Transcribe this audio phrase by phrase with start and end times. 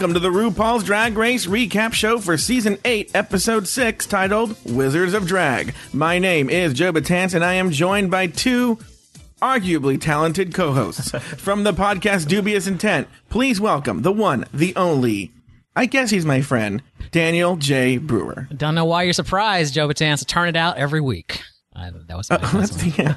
[0.00, 5.12] Welcome to the RuPaul's Drag Race recap show for season 8, episode 6, titled Wizards
[5.12, 5.74] of Drag.
[5.92, 8.78] My name is Joe Batance, and I am joined by two
[9.42, 13.08] arguably talented co hosts from the podcast Dubious Intent.
[13.28, 15.32] Please welcome the one, the only,
[15.76, 17.98] I guess he's my friend, Daniel J.
[17.98, 18.48] Brewer.
[18.56, 20.26] Don't know why you're surprised, Joe Batance.
[20.26, 21.42] Turn it out every week.
[21.74, 23.14] I, that was my Oh, that's, yeah.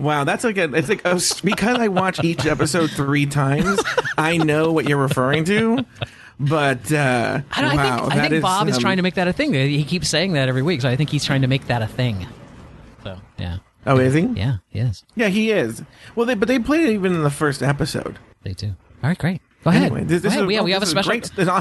[0.00, 0.72] wow, that's like a.
[0.74, 3.80] It's like a, because I watch each episode three times.
[4.16, 5.84] I know what you're referring to,
[6.38, 9.14] but uh, I, don't, wow, I think, I think Bob is um, trying to make
[9.14, 9.52] that a thing.
[9.52, 11.86] He keeps saying that every week, so I think he's trying to make that a
[11.86, 12.26] thing.
[13.04, 14.22] So yeah, Oh, is he?
[14.22, 15.04] yeah, he is.
[15.14, 15.82] Yeah, he is.
[16.16, 18.18] Well, they but they played it even in the first episode.
[18.42, 18.68] They do.
[18.68, 19.42] All right, great.
[19.62, 19.82] Go ahead.
[19.92, 20.40] Anyway, this- Go ahead.
[20.42, 21.10] is we, have, we have a special.
[21.10, 21.52] great- no,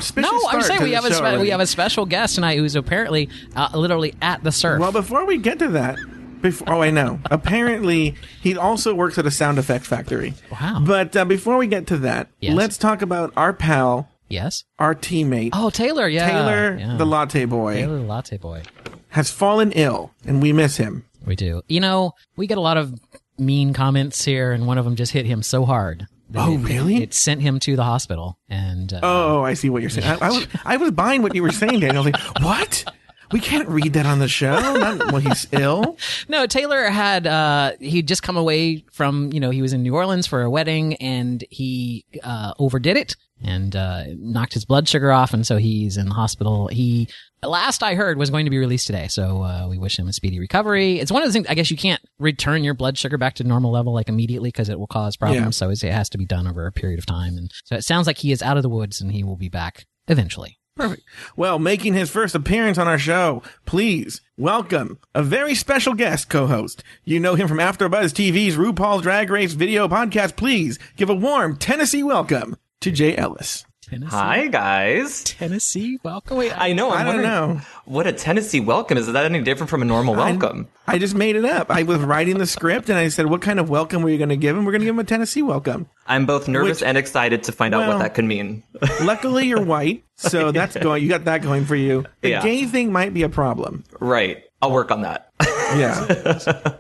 [0.50, 3.70] I'm saying we have a spe- we have a special guest tonight who's apparently uh,
[3.74, 4.80] literally at the surf.
[4.80, 5.98] Well, before we get to that,
[6.42, 7.20] before oh, I know.
[7.30, 10.34] Apparently, he also works at a sound effects factory.
[10.50, 10.82] Wow.
[10.86, 12.56] But uh, before we get to that, Yes.
[12.56, 14.64] let's talk about our pal, yes.
[14.78, 16.08] our teammate, Oh, Taylor.
[16.08, 16.30] Yeah.
[16.30, 16.96] Taylor, yeah.
[16.96, 18.64] the latte boy, Taylor the latte boy.
[19.10, 21.04] has fallen ill, and we miss him.
[21.26, 21.62] We do.
[21.68, 22.98] You know, we get a lot of
[23.38, 26.08] mean comments here, and one of them just hit him so hard.
[26.36, 27.02] Oh, it- really?
[27.02, 30.08] It sent him to the hospital, and uh, Oh, I see what you're saying.
[30.08, 32.04] I, I was I was buying what you were saying, Daniel.
[32.04, 32.86] Like, what?
[33.32, 34.60] We can't read that on the show.
[34.60, 35.98] Not when he's ill.
[36.28, 39.94] no, Taylor had uh, he'd just come away from you know he was in New
[39.96, 45.12] Orleans for a wedding, and he uh, overdid it and uh, knocked his blood sugar
[45.12, 46.68] off, and so he's in the hospital.
[46.68, 47.10] He
[47.44, 50.14] last I heard was going to be released today, so uh, we wish him a
[50.14, 51.00] speedy recovery.
[51.00, 53.44] It's one of the things I guess you can't return your blood sugar back to
[53.44, 55.62] normal level like immediately because it will cause problems.
[55.62, 55.76] Yeah.
[55.76, 58.08] So it has to be done over a period of time, and so it sounds
[58.08, 60.58] like he is out of the woods and he will be back eventually.
[60.76, 61.04] Perfect.
[61.36, 66.86] Well, making his first appearance on our show, please welcome a very special guest co-host.
[67.04, 70.38] You know him from AfterBuzz TV's RuPaul's Drag Race video podcast.
[70.38, 73.66] Please give a warm Tennessee welcome to Jay Ellis.
[73.82, 75.24] Tennessee, Hi guys.
[75.24, 76.38] Tennessee, welcome.
[76.38, 76.92] Wait, I know.
[76.92, 77.62] I'm I don't know.
[77.86, 79.08] what a Tennessee welcome is.
[79.08, 80.68] Is that any different from a normal welcome?
[80.86, 81.72] I, I just made it up.
[81.72, 84.30] I was writing the script and I said, "What kind of welcome were you going
[84.30, 84.64] to give him?
[84.64, 87.52] We're going to give him a Tennessee welcome." I'm both nervous Which- and excited to
[87.52, 88.62] find out what that could mean.
[89.02, 91.02] Luckily, you're white, so that's going.
[91.02, 92.06] You got that going for you.
[92.22, 92.44] The Yeah.
[92.44, 93.86] gay thing might be a problem.
[94.00, 94.44] right.
[94.62, 95.32] I'll work on that.
[95.42, 96.06] Yeah.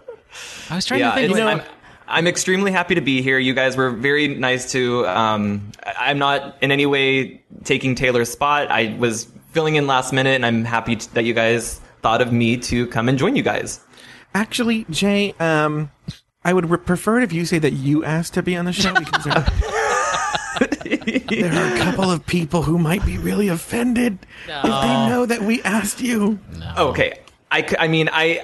[0.69, 1.09] I was trying yeah.
[1.11, 1.31] to think.
[1.31, 1.61] it's- wait, I'm,
[2.09, 3.37] I'm extremely happy to be here.
[3.39, 5.05] You guys were very nice to.
[5.07, 8.69] Um, I- I'm not in any way taking Taylor's spot.
[8.71, 12.31] I was filling in last minute, and I'm happy t- that you guys thought of
[12.33, 13.79] me to come and join you guys.
[14.33, 15.91] Actually, Jay, um,
[16.45, 18.73] I would re- prefer it if you say that you asked to be on the
[18.73, 19.33] show because there,
[21.29, 24.69] there are a couple of people who might be really offended if they
[25.09, 26.39] know that we asked you.
[26.77, 27.19] Okay.
[27.51, 28.43] I, c- I mean, I,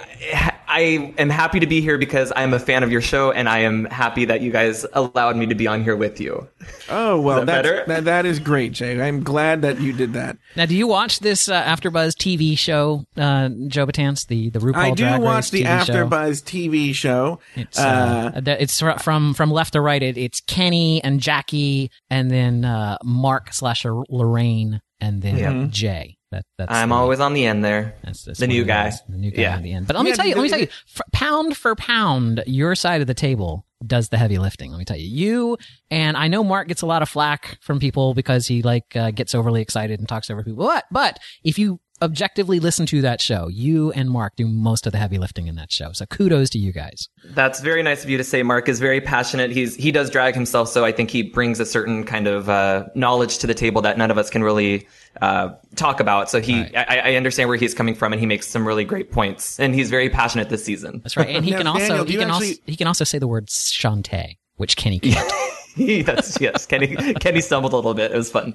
[0.68, 3.60] I am happy to be here because I'm a fan of your show and I
[3.60, 6.48] am happy that you guys allowed me to be on here with you.
[6.90, 7.84] Oh well, that that's, better?
[7.88, 9.00] that that is great, Jay.
[9.00, 10.38] I'm glad that you did that.
[10.56, 14.76] Now, do you watch this uh, AfterBuzz TV show, uh, Joe Batance, the the RuPaul
[14.76, 15.86] I do Drag watch Race the TV?
[16.10, 17.40] AfterBuzz TV show.
[17.56, 20.02] It's uh, that- it's from from left to right.
[20.02, 25.68] It, it's Kenny and Jackie, and then uh, Mark slash Lorraine, and then Yeah.
[25.70, 26.18] Jay.
[26.36, 27.96] That, that's I'm the, always on the end there.
[28.04, 28.90] that's, that's the one new guy.
[28.90, 29.56] those, the new guy Yeah.
[29.56, 29.88] at the end.
[29.88, 32.76] But let me Yeah, tell you, let me tell you, f- pound for pound, your
[32.76, 34.72] side of the table does the heavy lifting.
[34.72, 35.58] Let me tell you, you
[35.92, 39.12] and I know Mark gets a lot of flack from people because he like uh,
[39.12, 40.66] gets overly excited and talks over people.
[40.66, 44.92] But but if you objectively listen to that show, you and Mark do most of
[44.92, 45.92] the heavy lifting in that show.
[45.94, 47.10] So kudos to you guys.
[47.24, 48.44] That's very nice of you to say.
[48.44, 49.52] Mark is very passionate.
[49.52, 52.86] He's he does drag himself, so I think he brings a certain kind of uh,
[52.96, 54.88] knowledge to the table that none of us can really
[55.22, 56.30] uh, talk about.
[56.30, 59.12] So he, I, I understand where he's coming from, and he makes some really great
[59.12, 59.60] points.
[59.60, 61.02] And he's very passionate this season.
[61.04, 61.30] That's right.
[61.30, 63.20] And he Now, can also Daniel, do he you can also he can also say
[63.20, 65.32] the word Shantay, which Kenny can't.
[65.78, 66.66] yes, yes.
[66.66, 68.12] Kenny Kenny stumbled a little bit.
[68.12, 68.54] It was fun.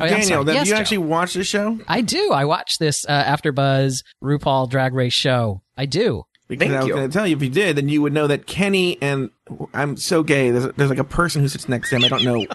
[0.00, 0.80] Oh, yeah, Daniel, then Yes, do you Joe.
[0.80, 1.78] actually watch the show?
[1.86, 2.32] I do.
[2.32, 5.62] I watch this uh, AfterBuzz RuPaul Drag Race show.
[5.76, 6.24] I do.
[6.48, 8.28] Because Thank I was going to tell you if you did, then you would know
[8.28, 9.30] that Kenny and
[9.74, 10.50] I'm so gay.
[10.50, 12.04] There's, there's like a person who sits next to him.
[12.04, 12.46] I don't know.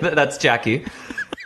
[0.14, 0.84] That's Jackie.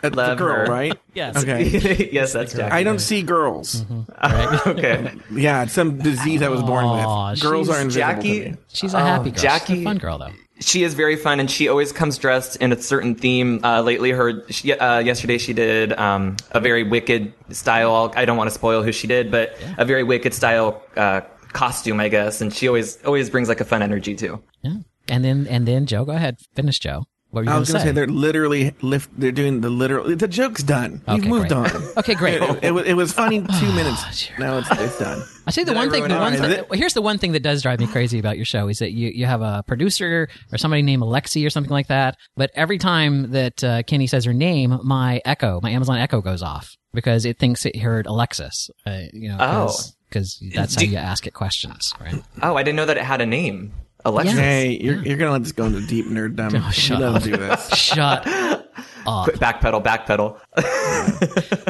[0.03, 0.71] That's the Love girl, her.
[0.71, 0.99] right?
[1.15, 1.37] Yes.
[1.37, 2.09] Okay.
[2.11, 2.71] yes, that's Jackie.
[2.71, 3.85] I don't see girls.
[4.67, 5.13] okay.
[5.31, 7.41] Yeah, it's some disease I was born Aw, with.
[7.41, 8.57] Girls are invisible Jackie- to me.
[8.67, 9.33] She's a happy girl.
[9.35, 10.31] She's a Jackie- fun girl though.
[10.59, 13.59] She is very fun, and she always comes dressed in a certain theme.
[13.63, 18.13] Uh, lately, her she, uh, yesterday she did um, a very wicked style.
[18.15, 21.21] I don't want to spoil who she did, but a very wicked style uh,
[21.53, 22.39] costume, I guess.
[22.41, 24.41] And she always always brings like a fun energy too.
[24.61, 24.75] Yeah.
[25.09, 27.05] And then and then Joe, go ahead, finish Joe.
[27.33, 29.09] What were you I was going to say they're literally lift.
[29.19, 30.15] They're doing the literal.
[30.15, 31.01] The joke's done.
[31.07, 31.73] We've moved great.
[31.75, 31.81] on.
[31.97, 32.39] Okay, great.
[32.41, 34.29] It, it, was- it was funny two minutes.
[34.37, 35.23] Now it's, it's done.
[35.47, 36.07] I say the Did I one thing.
[36.07, 36.63] The one thing.
[36.77, 39.09] here's the one thing that does drive me crazy about your show is that you
[39.09, 42.17] you have a producer or somebody named Alexi or something like that.
[42.37, 46.43] But every time that uh, Kenny says her name, my Echo, my Amazon Echo goes
[46.43, 48.69] off because it thinks it heard Alexis.
[48.85, 49.75] Uh, you know, Oh.
[50.07, 52.21] because that's how you ask it questions, right?
[52.43, 53.73] Oh, I didn't know that it had a name.
[54.05, 54.37] Alexis.
[54.37, 56.53] Hey, you're, you're going to let this go into deep nerd dumb.
[56.55, 57.23] Oh, shut you don't up.
[57.23, 57.69] do this.
[57.77, 58.71] Shut up.
[59.25, 60.37] Quit backpedal, backpedal.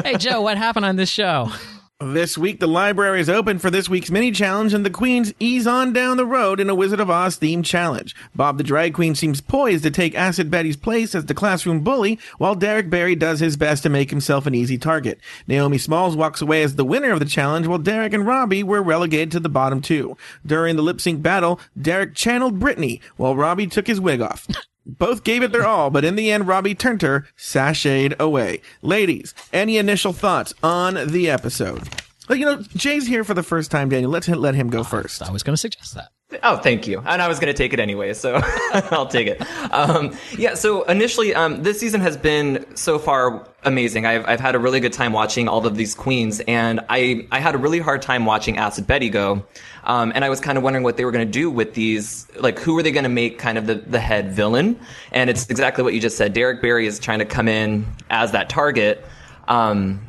[0.04, 1.50] Hey Joe, what happened on this show?
[2.00, 5.64] This week, the library is open for this week's mini challenge, and the queens ease
[5.64, 8.16] on down the road in a Wizard of Oz themed challenge.
[8.34, 12.18] Bob the Drag Queen seems poised to take Acid Betty's place as the classroom bully,
[12.38, 15.20] while Derrick Barry does his best to make himself an easy target.
[15.46, 18.82] Naomi Smalls walks away as the winner of the challenge, while Derrick and Robbie were
[18.82, 20.16] relegated to the bottom two.
[20.44, 24.48] During the lip sync battle, Derrick channeled Britney, while Robbie took his wig off.
[24.86, 28.60] Both gave it their all, but in the end, Robbie turned her, sashayed away.
[28.82, 31.88] Ladies, any initial thoughts on the episode?
[32.28, 34.10] Well, you know, Jay's here for the first time, Daniel.
[34.10, 35.22] Let's let him go first.
[35.22, 36.08] I was going to suggest that.
[36.42, 37.02] Oh, thank you.
[37.04, 38.40] And I was going to take it anyway, so
[38.90, 39.42] I'll take it.
[39.72, 44.06] Um, yeah, so initially, um, this season has been so far amazing.
[44.06, 47.40] I've, I've had a really good time watching all of these queens, and I, I
[47.40, 49.44] had a really hard time watching Acid Betty go.
[49.84, 52.26] Um, and I was kind of wondering what they were going to do with these,
[52.36, 54.80] like, who were they going to make kind of the, the head villain?
[55.12, 56.32] And it's exactly what you just said.
[56.32, 59.04] Derrick Barry is trying to come in as that target.
[59.46, 60.00] Um,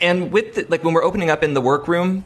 [0.00, 2.24] and with, the, like, when we're opening up in the workroom,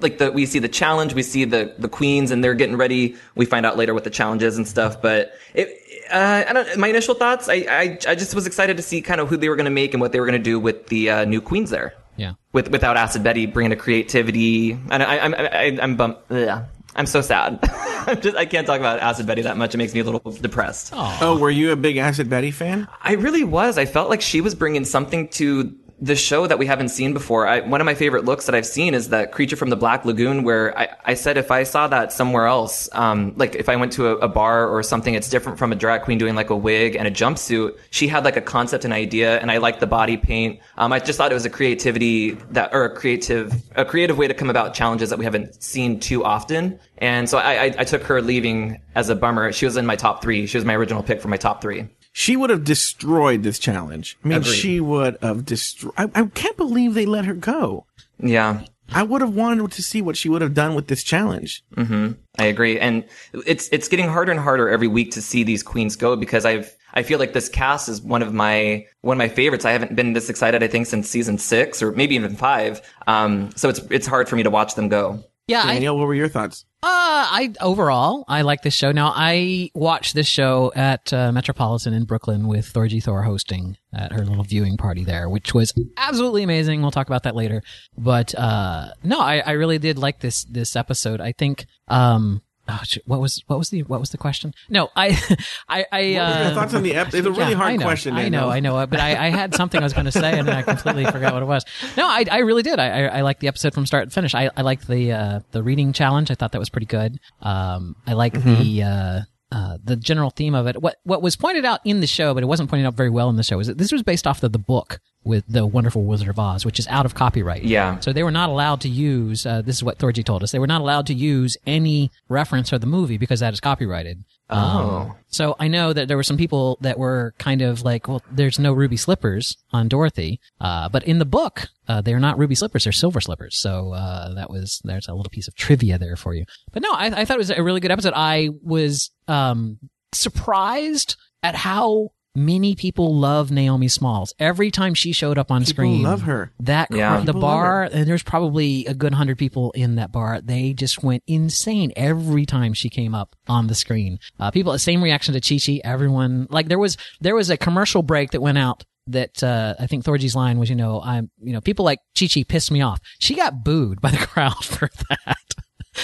[0.00, 3.16] like the we see the challenge, we see the the queens, and they're getting ready.
[3.34, 5.02] We find out later what the challenge is and stuff.
[5.02, 5.68] But it,
[6.12, 6.78] uh, I don't.
[6.78, 9.48] My initial thoughts, I, I I just was excited to see kind of who they
[9.48, 11.40] were going to make and what they were going to do with the uh, new
[11.40, 11.94] queens there.
[12.16, 12.34] Yeah.
[12.52, 16.16] With without Acid Betty bringing a creativity, and I, I'm I, I'm bum.
[16.30, 16.66] yeah
[16.96, 17.58] I'm so sad.
[18.06, 19.74] I'm just I can't talk about Acid Betty that much.
[19.74, 20.92] It makes me a little depressed.
[20.94, 22.86] Oh, were you a big Acid Betty fan?
[23.02, 23.78] I really was.
[23.78, 27.46] I felt like she was bringing something to the show that we haven't seen before.
[27.46, 30.04] I, one of my favorite looks that I've seen is that creature from the Black
[30.04, 33.76] Lagoon, where I, I said if I saw that somewhere else, um, like if I
[33.76, 36.50] went to a, a bar or something, it's different from a drag queen doing like
[36.50, 37.78] a wig and a jumpsuit.
[37.90, 40.60] She had like a concept and idea, and I liked the body paint.
[40.76, 44.26] Um, I just thought it was a creativity that, or a creative, a creative way
[44.26, 46.78] to come about challenges that we haven't seen too often.
[46.98, 49.52] And so I, I, I took her leaving as a bummer.
[49.52, 50.46] She was in my top three.
[50.46, 51.88] She was my original pick for my top three.
[52.16, 54.16] She would have destroyed this challenge.
[54.24, 54.54] I mean, Agreed.
[54.54, 55.94] she would have destroyed.
[55.98, 57.86] I, I can't believe they let her go.
[58.20, 58.62] Yeah.
[58.92, 61.64] I would have wanted to see what she would have done with this challenge.
[61.76, 62.14] I
[62.44, 63.04] agree, and
[63.46, 66.72] it's it's getting harder and harder every week to see these queens go because I've
[66.92, 69.64] I feel like this cast is one of my one of my favorites.
[69.64, 72.80] I haven't been this excited I think since season six or maybe even five.
[73.08, 75.24] Um, so it's it's hard for me to watch them go.
[75.48, 76.64] Yeah, I, Daniel, what were your thoughts?
[76.84, 78.92] Uh, I overall I like this show.
[78.92, 84.12] Now I watched this show at uh, Metropolitan in Brooklyn with Thorgy Thor hosting at
[84.12, 86.82] her little viewing party there, which was absolutely amazing.
[86.82, 87.62] We'll talk about that later.
[87.96, 91.22] But uh, no, I, I really did like this this episode.
[91.22, 94.54] I think um, oh, what was what was the what was the question?
[94.68, 95.18] No, I
[95.68, 97.18] I I uh, thoughts on the episode?
[97.18, 98.14] It's a really yeah, hard I know, question.
[98.14, 98.42] I Daniel.
[98.42, 100.56] know, I know, but I, I had something I was going to say, and then
[100.56, 101.64] I completely forgot what it was.
[101.96, 102.78] No, I, I really did.
[102.78, 104.34] I, I, I liked the episode from start to finish.
[104.34, 106.30] I, I liked the uh, the reading challenge.
[106.30, 107.18] I thought that was pretty good.
[107.42, 109.20] Um, I like the uh,
[109.54, 110.82] uh, the general theme of it.
[110.82, 113.30] What what was pointed out in the show, but it wasn't pointed out very well
[113.30, 116.02] in the show, is that this was based off of the book with the Wonderful
[116.02, 117.62] Wizard of Oz, which is out of copyright.
[117.62, 118.00] Yeah.
[118.00, 119.46] So they were not allowed to use.
[119.46, 120.50] Uh, this is what Thorgy told us.
[120.50, 124.24] They were not allowed to use any reference of the movie because that is copyrighted.
[124.50, 125.14] Oh.
[125.28, 128.58] So I know that there were some people that were kind of like, well, there's
[128.58, 132.84] no ruby slippers on Dorothy, uh, but in the book, uh, they're not ruby slippers;
[132.84, 133.56] they're silver slippers.
[133.56, 136.44] So uh, that was there's a little piece of trivia there for you.
[136.72, 138.12] But no, I, I thought it was a really good episode.
[138.14, 139.78] I was um,
[140.12, 144.34] surprised at how many people love Naomi Smalls.
[144.38, 146.52] Every time she showed up on People screen, love her.
[146.60, 147.08] that Yeah.
[147.16, 150.40] crowd- the People bar, and there's probably a good hundred people in that bar.
[150.42, 154.18] They just went insane every time she came up on the screen.
[154.40, 155.80] Uh, people, same reaction to Chi Chi.
[155.84, 159.86] Everyone, like there was there was a commercial break that went out that uh, I
[159.86, 162.80] think Thorgy's line was, you know, I'm, you know, people like Chi Chi pissed me
[162.80, 163.00] off.
[163.18, 165.36] She got booed by the crowd for that.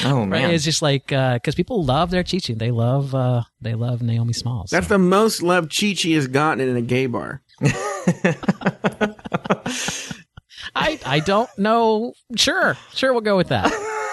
[0.05, 0.29] Oh Right?
[0.29, 0.51] man.
[0.51, 2.55] It's just like because people love their Chi Chi.
[2.55, 4.71] They love uh, they love Naomi Smalls.
[4.71, 7.43] That's the most love Chi Chi has gotten in a gay bar.
[10.75, 12.13] I I don't know.
[12.37, 13.73] Sure, sure, we'll go with that.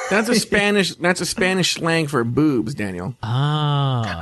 [0.10, 0.96] That's a Spanish.
[0.96, 3.16] that's a Spanish slang for boobs, Daniel.
[3.22, 4.22] Ah,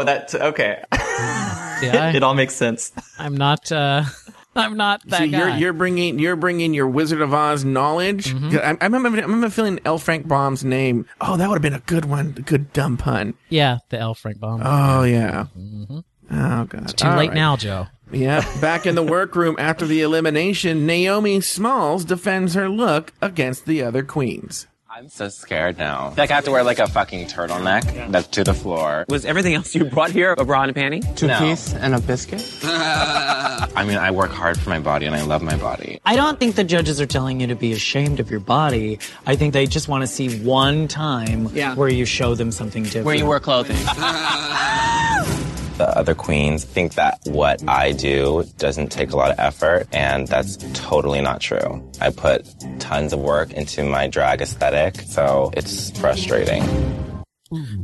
[0.00, 0.84] oh, that's okay.
[0.92, 2.12] yeah.
[2.14, 2.92] it all makes sense.
[3.18, 3.72] I'm not.
[3.72, 4.04] Uh,
[4.56, 5.58] I'm not that See, you're guy.
[5.58, 8.26] you're bringing you're bringing your Wizard of Oz knowledge.
[8.34, 8.56] Mm-hmm.
[8.58, 9.98] I, I remember I remember feeling L.
[9.98, 11.06] Frank Baum's name.
[11.20, 12.34] Oh, that would have been a good one.
[12.36, 13.34] A good dumb pun.
[13.48, 14.14] yeah, the L.
[14.14, 14.60] Frank Baum.
[14.64, 15.46] Oh yeah.
[15.58, 15.98] Mm-hmm.
[16.30, 16.82] Oh god.
[16.84, 17.34] It's too All late right.
[17.34, 17.86] now, Joe.
[18.10, 23.82] Yeah, Back in the workroom after the elimination, Naomi Smalls defends her look against the
[23.82, 24.66] other queens.
[24.94, 26.12] I'm so scared now.
[26.18, 29.06] Like I have to wear like a fucking turtleneck that's to the floor.
[29.08, 31.00] Was everything else you brought here a bra and a panty?
[31.16, 32.46] Two piece and a biscuit.
[32.62, 35.98] I mean, I work hard for my body and I love my body.
[36.04, 38.98] I don't think the judges are telling you to be ashamed of your body.
[39.24, 41.74] I think they just want to see one time Yeah.
[41.74, 43.06] where you show them something different.
[43.06, 43.78] Where you wear clothing.
[45.78, 50.28] The other queens think that what I do doesn't take a lot of effort, and
[50.28, 51.90] that's totally not true.
[52.00, 52.46] I put
[52.78, 56.62] tons of work into my drag aesthetic, so it's frustrating.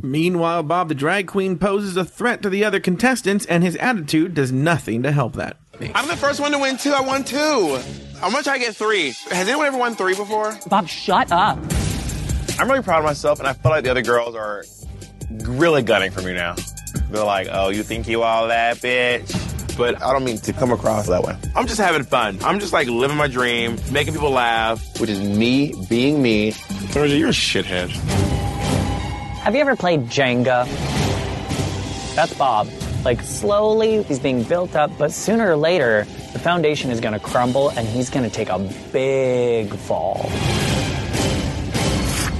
[0.03, 4.35] Meanwhile, Bob the drag queen poses a threat to the other contestants, and his attitude
[4.35, 5.57] does nothing to help that.
[5.95, 6.93] I'm the first one to win two.
[6.93, 7.79] I won two.
[8.23, 9.11] I'm gonna try to get three.
[9.31, 10.59] Has anyone ever won three before?
[10.69, 11.59] Bob, shut up.
[12.59, 14.65] I'm really proud of myself, and I feel like the other girls are
[15.31, 16.55] really gunning for me now.
[17.11, 20.73] They're like, "Oh, you think you all that, bitch?" But I don't mean to come
[20.73, 21.37] across that way.
[21.55, 22.39] I'm just having fun.
[22.43, 26.53] I'm just like living my dream, making people laugh, which is me being me.
[26.91, 27.91] Georgia, you're a shithead.
[29.43, 30.67] Have you ever played Jenga?
[32.17, 32.69] That's Bob.
[33.05, 37.21] Like slowly, he's being built up, but sooner or later, the foundation is going to
[37.21, 38.59] crumble and he's going to take a
[38.93, 40.29] big fall.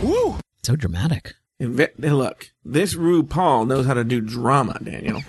[0.03, 0.37] Woo!
[0.65, 1.35] So dramatic.
[1.61, 5.23] Look, this RuPaul knows how to do drama, Daniel.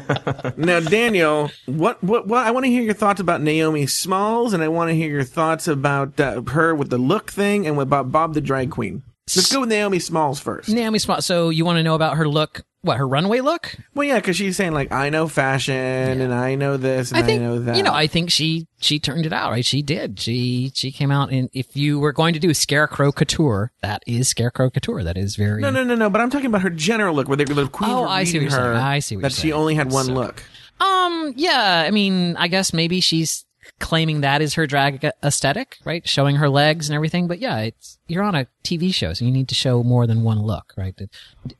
[0.56, 2.46] now, Daniel, what, what, what?
[2.46, 5.24] I want to hear your thoughts about Naomi Smalls, and I want to hear your
[5.24, 9.02] thoughts about uh, her with the look thing and about Bob the drag queen.
[9.34, 10.70] Let's go with Naomi Smalls first.
[10.70, 11.26] Naomi Smalls.
[11.26, 12.62] So you want to know about her look?
[12.86, 13.74] What her runway look?
[13.94, 17.20] Well, yeah, because she's saying like, I know fashion, and I know this, and I,
[17.20, 17.76] I think know that.
[17.76, 17.92] you know.
[17.92, 19.64] I think she she turned it out right.
[19.64, 20.20] She did.
[20.20, 24.28] She she came out and if you were going to do Scarecrow Couture, that is
[24.28, 25.02] Scarecrow Couture.
[25.02, 26.08] That is very no, no, no, no.
[26.08, 28.42] But I'm talking about her general look, where the, the queens Oh, I see what
[28.42, 28.76] you're her saying.
[28.86, 30.42] I see what that she only had one So- look.
[30.78, 33.45] Um, yeah, I mean, I guess maybe she's
[33.78, 36.06] claiming that is her drag aesthetic, right?
[36.08, 37.28] Showing her legs and everything.
[37.28, 40.22] But yeah, it's, you're on a TV show, so you need to show more than
[40.22, 40.94] one look, right?
[40.98, 41.10] It,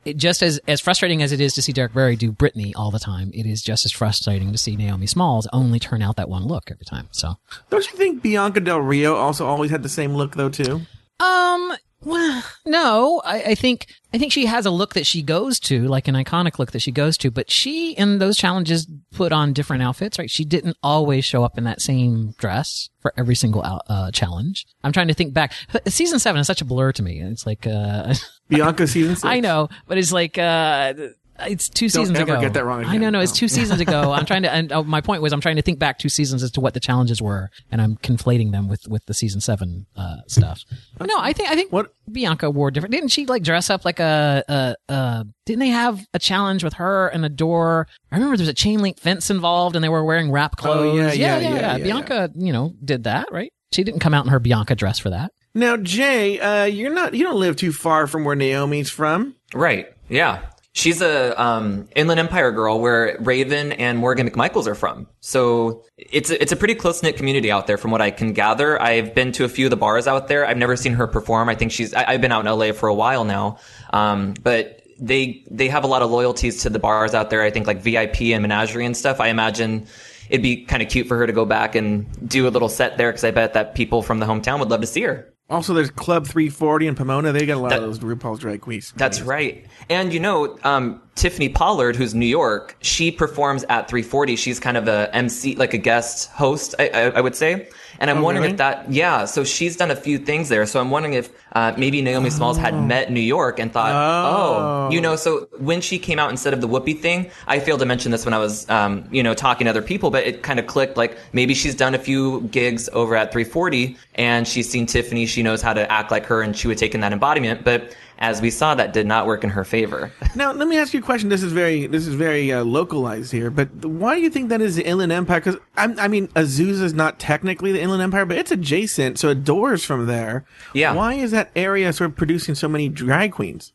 [0.05, 2.91] it, just as, as frustrating as it is to see Derrick Barry do Britney all
[2.91, 6.29] the time, it is just as frustrating to see Naomi Smalls only turn out that
[6.29, 7.09] one look every time.
[7.11, 7.35] So,
[7.71, 10.83] Don't you think Bianca Del Rio also always had the same look though too?
[11.21, 11.73] um,
[12.07, 15.87] well, no, I, I think I think she has a look that she goes to,
[15.89, 17.31] like an iconic look that she goes to.
[17.31, 20.19] But she, in those challenges, put on different outfits.
[20.19, 20.31] Right?
[20.31, 24.67] She didn't always show up in that same dress for every single uh, challenge.
[24.85, 25.53] I'm trying to think back.
[25.87, 27.21] Season seven is such a blur to me.
[27.21, 28.15] It's like, uh,
[28.49, 29.25] Bianca season six.
[29.25, 30.95] I know, but it's like, uh,
[31.40, 32.40] it's two seasons ever ago.
[32.40, 34.12] get that wrong I know, no, it's two seasons ago.
[34.12, 36.43] I'm trying to, and oh, my point was, I'm trying to think back two seasons
[36.43, 39.87] as to what the challenges were, and I'm conflating them with with the season seven
[39.97, 40.62] uh, stuff.
[40.99, 42.93] But no, I think I think What- Bianca wore different.
[42.93, 46.75] Didn't she like dress up like a a, a Didn't they have a challenge with
[46.75, 47.87] her and a door?
[48.12, 50.62] I remember there was a chain link fence involved, and they were wearing wrap Oh,
[50.62, 51.16] clothes.
[51.16, 53.52] yeah, yeah, yeah, yeah, yeah, Bianca, you know, did that right.
[53.73, 55.33] She didn't come out in her Bianca dress for that.
[55.55, 59.35] Now, Jay, uh, you're not you don't live too far from where Naomi's from.
[59.55, 59.88] Right.
[60.09, 60.43] Yeah.
[60.76, 65.06] She's a um, Inland Empire girl where Raven and Morgan McMichaels are from.
[65.21, 68.35] So it's a, it's a pretty close knit community out there, from what I can
[68.35, 68.80] gather.
[68.80, 70.47] I've been to a few of the bars out there.
[70.47, 71.49] I've never seen her perform.
[71.49, 71.95] I think she's.
[71.95, 73.56] I, I've been out in LA for a while now,
[73.90, 77.40] um, but they they have a lot of loyalties to the bars out there.
[77.40, 79.18] I think like VIP and Menagerie and stuff.
[79.18, 79.87] I imagine
[80.28, 82.99] it'd be kind of cute for her to go back and do a little set
[82.99, 85.33] there because I bet that people from the hometown would love to see her.
[85.49, 87.31] Also, there's Club 340 in Pomona.
[87.31, 88.93] They got a lot That- of those RuPaul's drag queens.
[88.97, 89.65] That's right.
[89.88, 94.35] And you know, um, Tiffany Pollard, who's New York, she performs at 340.
[94.35, 97.69] She's kind of a MC, like a guest host, I, I, I would say.
[98.00, 98.53] And I'm Oh, wondering really?
[98.55, 99.25] if that, yeah.
[99.25, 100.67] So she's done a few things there.
[100.67, 104.89] So I'm wondering if uh, maybe Naomi Smalls had met New York and thought, oh.
[104.89, 104.91] Oh.
[104.93, 105.17] you know.
[105.17, 108.27] So when she came out instead of the Whoopi thing, I failed to mention this
[108.27, 110.99] when I was, um, you know, talking to other people, but it kind of clicked.
[110.99, 115.25] Like maybe she's done a few gigs over at 340, and she's seen Tiffany.
[115.25, 117.65] She knows how to act like her, and she would take in that embodiment.
[117.65, 120.13] But as we saw, that did not work in her favor.
[120.35, 121.31] Now, let me ask you a question.
[121.31, 124.61] This is very this is very uh, localized here, but why do you think that
[124.61, 125.41] is the Inland Empire?
[125.41, 129.45] Because I mean, Azusa is not technically the Inland Empire, but it's adjacent, so it
[129.45, 130.45] doors from there.
[130.75, 130.93] Yeah.
[130.93, 133.73] Why is that area sort of producing so many drag queens?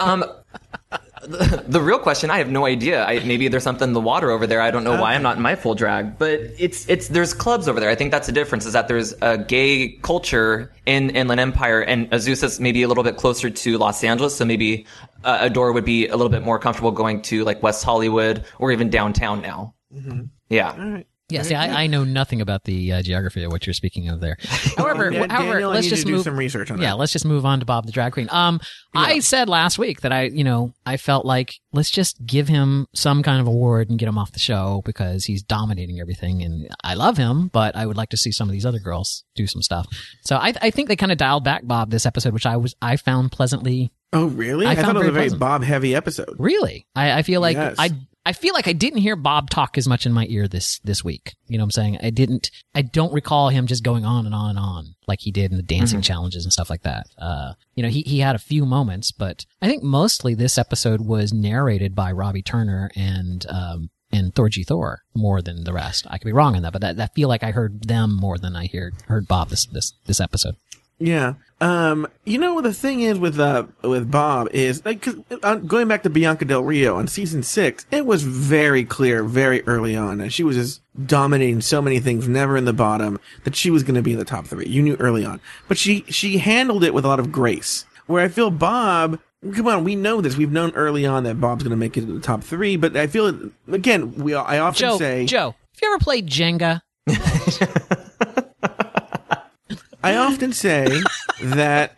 [0.00, 0.24] Um,
[1.22, 3.04] the, the real question, I have no idea.
[3.04, 4.60] I, maybe there's something in the water over there.
[4.60, 7.68] I don't know why I'm not in my full drag, but it's it's there's clubs
[7.68, 7.90] over there.
[7.90, 8.66] I think that's the difference.
[8.66, 13.16] Is that there's a gay culture in Inland Empire, and Azusa's maybe a little bit
[13.16, 14.86] closer to Los Angeles, so maybe
[15.22, 18.72] uh, Adore would be a little bit more comfortable going to like West Hollywood or
[18.72, 19.74] even downtown now.
[20.48, 20.72] Yeah.
[20.72, 21.06] All right.
[21.30, 24.20] Yeah, see, I, I know nothing about the uh, geography of what you're speaking of
[24.20, 24.36] there.
[24.76, 26.24] However, Dan- however, Daniel, I let's need just to do move.
[26.24, 26.98] some research on yeah, that.
[26.98, 28.28] let's just move on to Bob the drag queen.
[28.30, 28.60] Um,
[28.94, 32.86] I said last week that I, you know, I felt like let's just give him
[32.94, 36.68] some kind of award and get him off the show because he's dominating everything, and
[36.84, 39.46] I love him, but I would like to see some of these other girls do
[39.46, 39.86] some stuff.
[40.26, 42.74] So I, I think they kind of dialed back Bob this episode, which I was
[42.82, 44.64] I found pleasantly Oh, really?
[44.66, 45.40] I I, thought found it was a very very pleasant.
[45.40, 46.36] Bob heavy episode.
[46.38, 46.86] Really?
[46.94, 47.74] I, I feel like Yes.
[47.78, 47.90] I
[48.26, 51.04] I feel like I didn't hear Bob talk as much in my ear this this
[51.04, 51.34] week.
[51.46, 51.98] You know what I'm saying?
[52.02, 55.30] I didn't I don't recall him just going on and on and on like he
[55.30, 57.06] did in the dancing challenges and stuff like that.
[57.18, 61.02] Uh you know, he he had a few moments, but I think mostly this episode
[61.02, 66.06] was narrated by Robbie Turner and um and Thorgy Thor more than the rest.
[66.08, 68.38] I could be wrong on that, but that, I feel like I heard them more
[68.38, 70.56] than I heard heard Bob this this this episode.
[70.98, 71.34] Yeah.
[71.60, 75.88] Um, you know the thing is with uh with Bob is like 'cause, uh, going
[75.88, 80.20] back to Bianca Del Rio on season six, it was very clear very early on,
[80.20, 83.82] and she was just dominating so many things, never in the bottom, that she was
[83.82, 84.66] going to be in the top three.
[84.66, 87.86] You knew early on, but she she handled it with a lot of grace.
[88.06, 89.18] Where I feel Bob,
[89.54, 90.36] come on, we know this.
[90.36, 92.96] We've known early on that Bob's going to make it to the top three, but
[92.96, 96.82] I feel again we I often Joe, say Joe, have you ever played Jenga?
[100.04, 101.00] I often say
[101.42, 101.96] that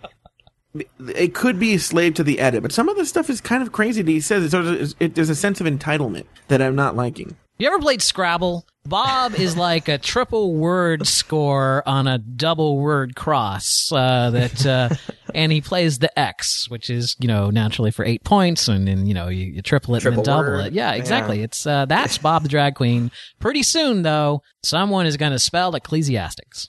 [0.98, 3.62] it could be a slave to the edit, but some of the stuff is kind
[3.62, 4.44] of crazy that he says.
[4.44, 4.66] It's sort
[5.00, 7.36] it, there's a sense of entitlement that I'm not liking.
[7.58, 8.66] You ever played Scrabble?
[8.84, 13.90] Bob is like a triple word score on a double word cross.
[13.90, 14.88] Uh, that uh,
[15.34, 19.06] and he plays the X, which is you know naturally for eight points, and then
[19.06, 20.66] you know you, you triple it Triple and then double word.
[20.66, 20.72] it.
[20.74, 21.42] Yeah, exactly.
[21.42, 23.10] It's uh, that's Bob the drag queen.
[23.40, 26.68] Pretty soon though, someone is going to spell ecclesiastics.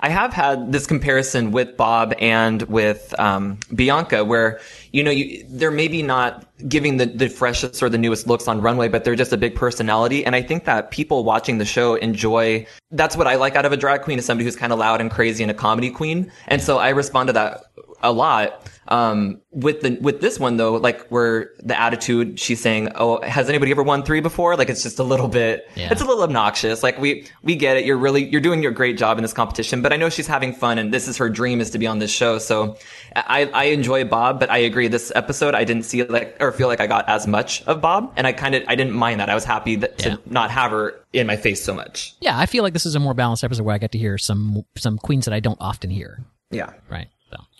[0.00, 4.60] I have had this comparison with Bob and with um, Bianca, where
[4.92, 8.60] you know you, they're maybe not giving the, the freshest or the newest looks on
[8.60, 10.24] runway, but they're just a big personality.
[10.24, 12.66] And I think that people watching the show enjoy.
[12.90, 15.00] That's what I like out of a drag queen is somebody who's kind of loud
[15.00, 16.30] and crazy and a comedy queen.
[16.48, 17.64] And so I respond to that
[18.04, 18.70] a lot.
[18.86, 23.48] Um, with the with this one though, like where the attitude she's saying, "Oh, has
[23.48, 25.88] anybody ever won three before?" Like it's just a little bit, Yeah.
[25.90, 26.82] it's a little obnoxious.
[26.82, 27.86] Like we we get it.
[27.86, 30.52] You're really you're doing your great job in this competition, but I know she's having
[30.52, 32.36] fun, and this is her dream is to be on this show.
[32.36, 32.76] So
[33.16, 36.68] I I enjoy Bob, but I agree this episode I didn't see like or feel
[36.68, 39.30] like I got as much of Bob, and I kind of I didn't mind that.
[39.30, 40.16] I was happy that, Yeah.
[40.16, 42.14] to not have her in my face so much.
[42.20, 44.18] Yeah, I feel like this is a more balanced episode where I get to hear
[44.18, 46.22] some some queens that I don't often hear.
[46.50, 46.68] Yeah.
[46.90, 47.08] Right.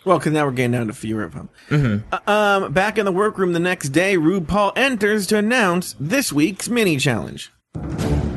[0.05, 2.03] So Well, because now we're getting down to fewer of them.
[2.11, 6.69] Uh, um, back in the workroom the next day, RuPaul enters to announce this week's
[6.69, 7.51] mini challenge.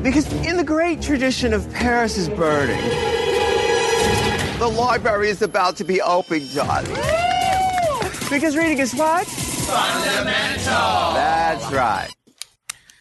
[0.01, 2.81] Because in the great tradition of Paris is burning,
[4.57, 6.89] the library is about to be opened, darling.
[8.31, 9.27] Because reading is what?
[9.27, 11.13] Fundamental.
[11.13, 12.09] That's right.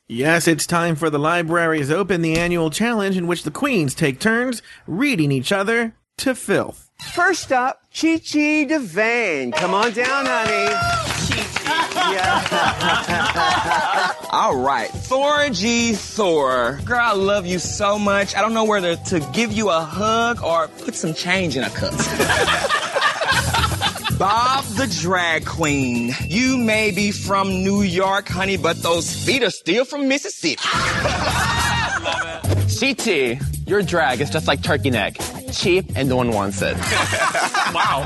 [0.09, 4.21] Yes, it's time for the libraries open, the annual challenge in which the queens take
[4.21, 6.88] turns reading each other to filth.
[7.03, 9.53] First up, Chi Chi DeVayne.
[9.53, 10.75] Come on down, honey.
[12.13, 14.13] Yeah.
[14.31, 16.79] All right, Thorgy Thor.
[16.85, 18.35] Girl, I love you so much.
[18.35, 21.71] I don't know whether to give you a hug or put some change in a
[21.71, 21.93] cup.
[24.19, 26.13] Bob the drag queen.
[26.27, 30.61] You may be from New York, honey, but those feet are still from Mississippi.
[32.79, 35.17] CT, your drag is just like turkey neck.
[35.53, 36.77] Cheap and no one wants it.
[37.75, 38.05] wow.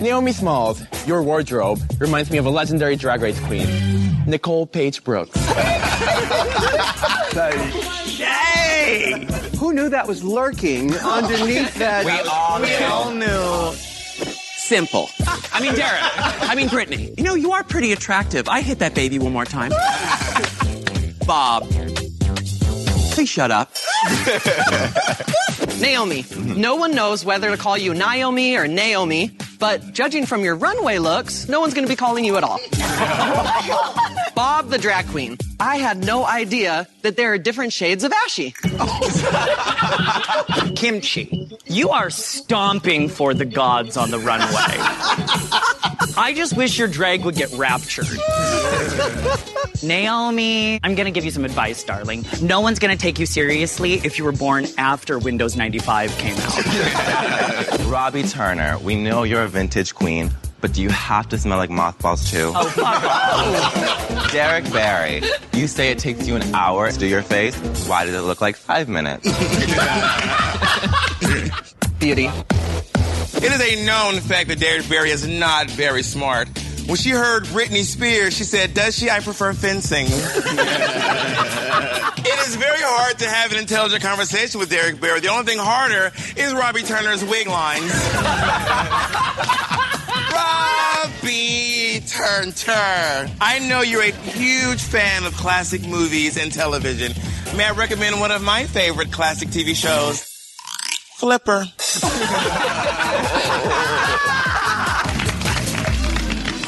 [0.00, 3.66] Naomi Smalls, your wardrobe reminds me of a legendary drag race queen,
[4.26, 5.36] Nicole Paige Brooks.
[8.16, 9.26] Hey!
[9.58, 12.04] Who knew that was lurking underneath that?
[12.04, 13.74] We all we all knew.
[13.74, 15.08] Simple.
[15.52, 16.00] I mean, Derrick.
[16.48, 17.16] I mean, Britney.
[17.16, 18.48] You know, you are pretty attractive.
[18.48, 19.72] I hit that baby one more time.
[21.26, 21.66] Bob.
[23.18, 23.72] Please shut up.
[25.80, 26.24] Naomi.
[26.36, 30.98] No one knows whether to call you Naomi or Naomi, but judging from your runway
[30.98, 32.60] looks, no one's going to be calling you at all.
[34.34, 35.36] Bob the drag queen.
[35.58, 38.52] I had no idea that there are different shades of ashy.
[40.76, 41.28] Kim Chi,
[41.66, 44.46] you are stomping for the gods on the runway.
[46.16, 48.06] I just wish your drag would get raptured.
[49.82, 52.24] Naomi, I'm gonna give you some advice, darling.
[52.42, 57.80] No one's gonna take you seriously if you were born after Windows 95 came out.
[57.86, 60.30] Robbie Turner, we know you're a vintage queen,
[60.60, 62.52] but do you have to smell like mothballs too?
[62.54, 64.32] Oh, fuck off.
[64.32, 65.22] Derrick Barry,
[65.54, 67.56] you say it takes you an hour to do your face.
[67.88, 69.24] Why does it look like five minutes?
[71.98, 72.26] Beauty.
[72.26, 76.48] It is a known fact that Derrick Barry is not very smart.
[76.86, 79.08] When she heard Britney Spears, she said, Does she?
[79.10, 80.06] I prefer fencing.
[82.58, 85.20] it is very hard hard to have an intelligent conversation with Derrick Barry.
[85.20, 87.90] The only thing harder is Robbie Turner's wig lines.
[91.22, 93.30] Robbie Turner.
[93.40, 97.12] I know you're a huge fan of classic movies and television.
[97.56, 100.22] May I recommend one of my favorite classic TV shows?
[101.16, 101.64] Flipper.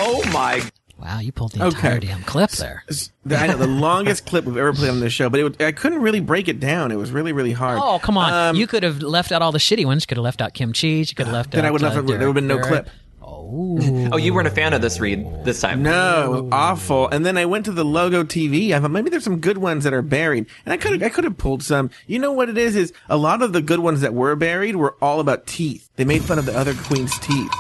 [0.03, 0.63] Oh my.
[1.11, 1.77] Wow, you pulled the Okay.
[1.77, 2.85] entire damn clip there.
[3.25, 5.57] The, I know the longest clip we've ever played on this show, but it, was-
[5.67, 6.93] I couldn't really break it down.
[6.93, 7.81] It was really, really hard.
[7.83, 8.33] Oh, come on.
[8.33, 10.05] Um, you could have left out all the shitty ones.
[10.05, 10.87] You could have left out Kim Chi.
[10.87, 11.69] You could have left Then out.
[11.69, 12.07] I would have uh, left.
[12.07, 12.85] There would have been no Derrick clip.
[12.85, 12.99] Barrett.
[13.23, 13.79] Oh.
[14.13, 15.83] Oh, you weren't a fan of this read this time.
[15.83, 17.09] No, awful.
[17.09, 18.73] And then I went to the logo TV.
[18.73, 21.25] I thought maybe there's some good ones that are buried, and I could I could
[21.25, 21.91] have pulled some.
[22.07, 22.77] You know what it is?
[22.77, 25.89] Is a lot of the good ones that were buried were all about teeth.
[25.97, 27.51] They made fun of the other queen's teeth.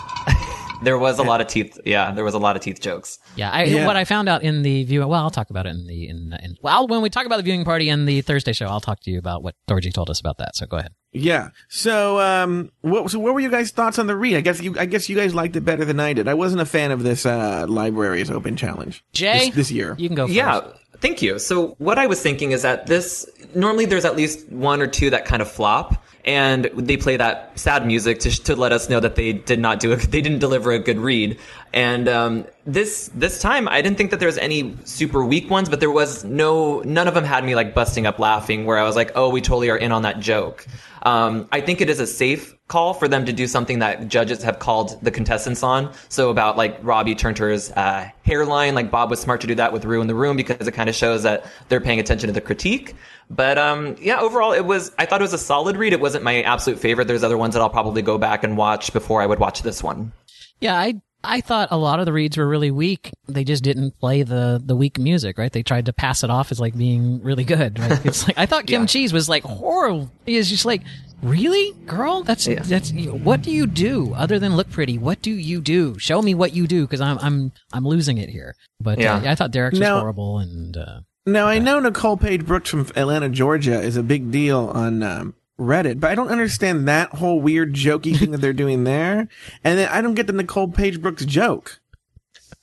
[0.82, 1.78] There was a lot of teeth.
[1.84, 3.18] Yeah, there was a lot of teeth jokes.
[3.36, 3.86] Yeah, I, Yeah.
[3.86, 5.00] what I found out in the view.
[5.06, 7.42] Well, I'll talk about it in the in, in well when we talk about the
[7.42, 8.66] viewing party and the Thursday show.
[8.66, 10.56] I'll talk to you about what Thorgy told us about that.
[10.56, 10.92] So go ahead.
[11.12, 11.48] Yeah.
[11.68, 14.36] So, um, what so what were you guys' thoughts on the read?
[14.36, 16.28] I guess you I guess you guys liked it better than I did.
[16.28, 19.04] I wasn't a fan of this uh libraries open challenge.
[19.12, 19.94] Jay, this, this year.
[19.98, 20.34] you can go first.
[20.36, 20.60] Yeah,
[21.00, 21.38] thank you.
[21.38, 25.10] So what I was thinking is that this normally there's at least one or two
[25.10, 29.00] that kind of flop, and they play that sad music to, to let us know
[29.00, 30.00] that they did not do it.
[30.10, 31.38] They didn't deliver a good read.
[31.72, 35.68] And um, this this time, I didn't think that there was any super weak ones,
[35.68, 38.66] but there was no none of them had me like busting up laughing.
[38.66, 40.66] Where I was like, oh, we totally are in on that joke.
[41.02, 44.42] Um, I think it is a safe call for them to do something that judges
[44.44, 45.92] have called the contestants on.
[46.08, 49.84] So about like Robbie Turner's uh, hairline, like Bob was smart to do that with
[49.84, 52.40] Ru in the Room because it kind of shows that they're paying attention to the
[52.40, 52.94] critique.
[53.28, 54.92] But um, yeah, overall, it was.
[54.98, 55.92] I thought it was a solid read.
[55.92, 57.08] It wasn't my absolute favorite.
[57.08, 59.82] There's other ones that I'll probably go back and watch before I would watch this
[59.82, 60.12] one.
[60.60, 63.12] Yeah, I I thought a lot of the reads were really weak.
[63.28, 65.52] They just didn't play the the weak music, right?
[65.52, 67.78] They tried to pass it off as like being really good.
[67.78, 68.04] Right?
[68.06, 70.10] It's like I thought Kim Chi's was like horrible.
[70.24, 70.82] He is just like
[71.22, 72.22] really, girl.
[72.22, 72.62] That's Yeah.
[72.62, 74.98] that's what do you do other than look pretty?
[74.98, 75.98] What do you do?
[75.98, 78.54] Show me what you do because I'm I'm I'm losing it here.
[78.80, 79.16] But Yeah.
[79.16, 80.76] uh, I thought Derrick's was horrible and.
[80.76, 85.02] Uh, Now I know Nicole Paige Brooks from Atlanta, Georgia, is a big deal on
[85.02, 89.28] um, Reddit, but I don't understand that whole weird jokey thing that they're doing there.
[89.62, 91.80] And then I don't get the Nicole Paige Brooks joke.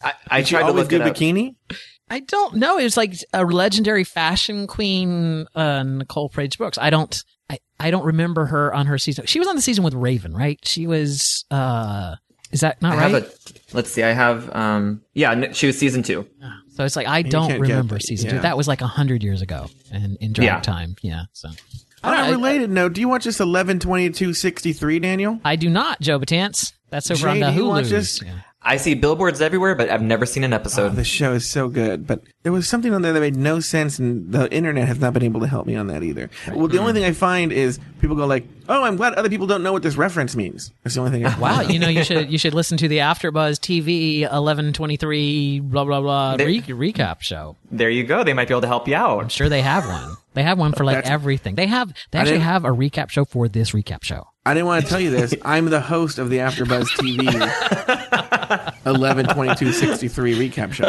[0.01, 1.55] I, I Did tried to always look do bikini.
[2.09, 2.77] I don't know.
[2.77, 6.77] It was like a legendary fashion queen, uh, Nicole Paige Brooks.
[6.77, 9.25] I don't, I, I don't remember her on her season.
[9.25, 10.59] She was on the season with Raven, right?
[10.63, 12.15] She was, uh,
[12.51, 13.11] is that not I right?
[13.11, 13.31] have a.
[13.73, 14.03] Let's see.
[14.03, 14.53] I have.
[14.55, 15.01] Um.
[15.13, 15.51] Yeah.
[15.51, 16.27] She was season two.
[16.75, 18.35] so it's like, I can't don't remember that, season yeah.
[18.37, 18.41] two.
[18.41, 20.59] That was like a hundred years ago and in drag Yeah.
[20.61, 20.95] time.
[21.01, 21.23] Yeah.
[21.33, 21.55] So On
[22.03, 22.47] I a don't know.
[22.47, 25.39] related note, do you watch this eleven twenty two sixty three, Daniel?
[25.43, 26.71] I do not, Joe Batance.
[26.89, 27.89] That's over Jay, on the do you watch Hulu.
[27.89, 28.21] this?
[28.21, 28.31] Yeah.
[28.61, 30.91] I see billboards everywhere, but I've never seen an episode.
[30.91, 33.59] Oh, the show is so good, but there was something on there that made no
[33.59, 36.29] sense, and the internet has not been able to help me on that either.
[36.53, 36.97] Well, the only hmm.
[36.97, 39.83] thing I find is people go like, "Oh, I'm glad other people don't know what
[39.83, 41.25] this reference means." That's the only thing.
[41.25, 44.97] I Wow, you know you should you should listen to the AfterBuzz TV eleven twenty
[44.97, 47.55] three blah blah blah They- re- recap show.
[47.71, 48.23] there you go.
[48.23, 49.21] They might be able to help you out.
[49.21, 50.17] I'm sure they have one.
[50.33, 51.55] They have one for like That's- everything.
[51.55, 54.27] They have they actually have a recap show for this recap show.
[54.47, 55.35] I didn't want to tell you this.
[55.45, 57.27] I'm the host of the AfterBuzz TV
[58.85, 60.85] 11 22 63 recap show.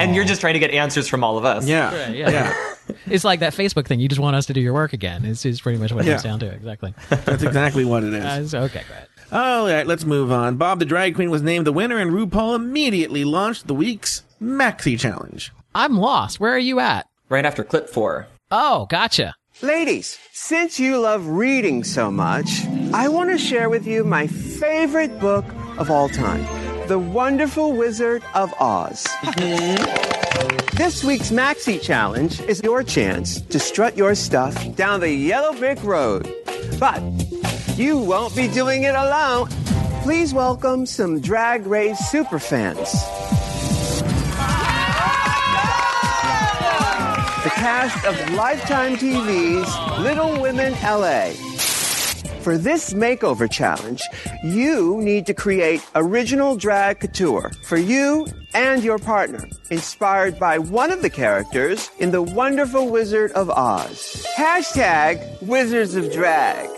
[0.00, 1.66] And you're just trying to get answers from all of us.
[1.66, 2.30] Yeah, yeah.
[2.30, 2.74] yeah.
[3.06, 4.00] It's like that Facebook thing.
[4.00, 5.24] You just want us to do your work again.
[5.24, 6.14] It's, it's pretty much what it Yeah.
[6.14, 6.46] comes down to.
[6.52, 6.94] Exactly.
[7.10, 8.24] That's exactly what it is.
[8.24, 9.06] Uh, so- okay, go ahead.
[9.32, 10.56] All right, let's move on.
[10.56, 14.98] Bob the Drag Queen was named the winner, and RuPaul immediately launched the week's Maxi
[14.98, 15.52] Challenge.
[15.72, 16.40] I'm lost.
[16.40, 17.06] Where are you at?
[17.28, 18.26] Right after clip four.
[18.50, 19.34] Oh, gotcha.
[19.62, 25.20] Ladies, since you love reading so much, I want to share with you my favorite
[25.20, 25.44] book
[25.76, 26.46] of all time
[26.88, 29.06] The Wonderful Wizard of Oz.
[30.74, 35.82] This week's Maxi Challenge is your chance to strut your stuff down the yellow brick
[35.84, 36.26] road.
[36.78, 37.02] But
[37.76, 39.48] you won't be doing it alone.
[40.02, 42.88] Please welcome some Drag Race superfans.
[47.60, 51.32] Cast of Lifetime TV's Little Women LA.
[52.40, 54.00] For this makeover challenge,
[54.42, 60.90] you need to create original drag couture for you and your partner, inspired by one
[60.90, 64.26] of the characters in The Wonderful Wizard of Oz.
[64.38, 66.70] Hashtag Wizards of Drag.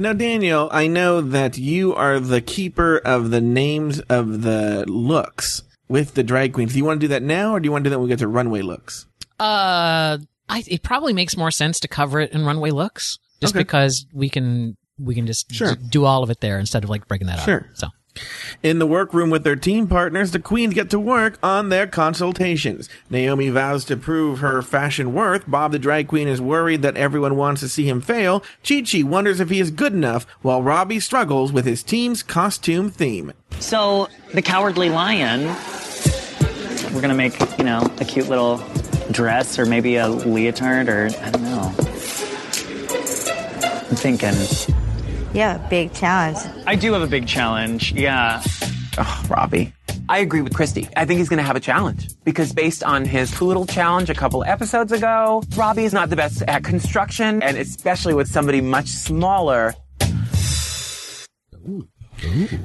[0.00, 5.62] Now, Daniel, I know that you are the keeper of the names of the looks
[5.86, 6.72] with the drag queens.
[6.72, 8.08] Do you want to do that now, or do you want to do that when
[8.08, 9.06] we get to runway looks?
[9.40, 13.60] Uh, I, it probably makes more sense to cover it in runway looks, just Okay.
[13.60, 15.74] because we can we can just Sure.
[15.76, 17.60] d- do all of it there instead of like breaking that Sure.
[17.70, 17.76] up.
[17.78, 17.88] So
[18.62, 22.88] In the workroom with their team partners, the queens get to work on their consultations.
[23.08, 25.44] Naomi vows to prove her fashion worth.
[25.48, 28.42] Bob the drag queen is worried that everyone wants to see him fail.
[28.68, 32.90] Chi Chi wonders if he is good enough, while Robbie struggles with his team's costume
[32.90, 33.32] theme.
[33.60, 35.46] So, the Cowardly Lion,
[36.92, 38.58] we're gonna make, you know, a cute little
[39.10, 41.74] dress or maybe a leotard or I don't know.
[43.90, 44.34] I'm thinking.
[45.32, 46.38] Yeah, big challenge.
[46.66, 48.42] I do have a big challenge, yeah.
[48.98, 49.72] Oh, Robbie.
[50.08, 50.88] I agree with Christy.
[50.96, 54.14] I think he's going to have a challenge because based on his Poodle challenge a
[54.14, 58.88] couple episodes ago, Robbie is not the best at construction and especially with somebody much
[58.88, 59.74] smaller.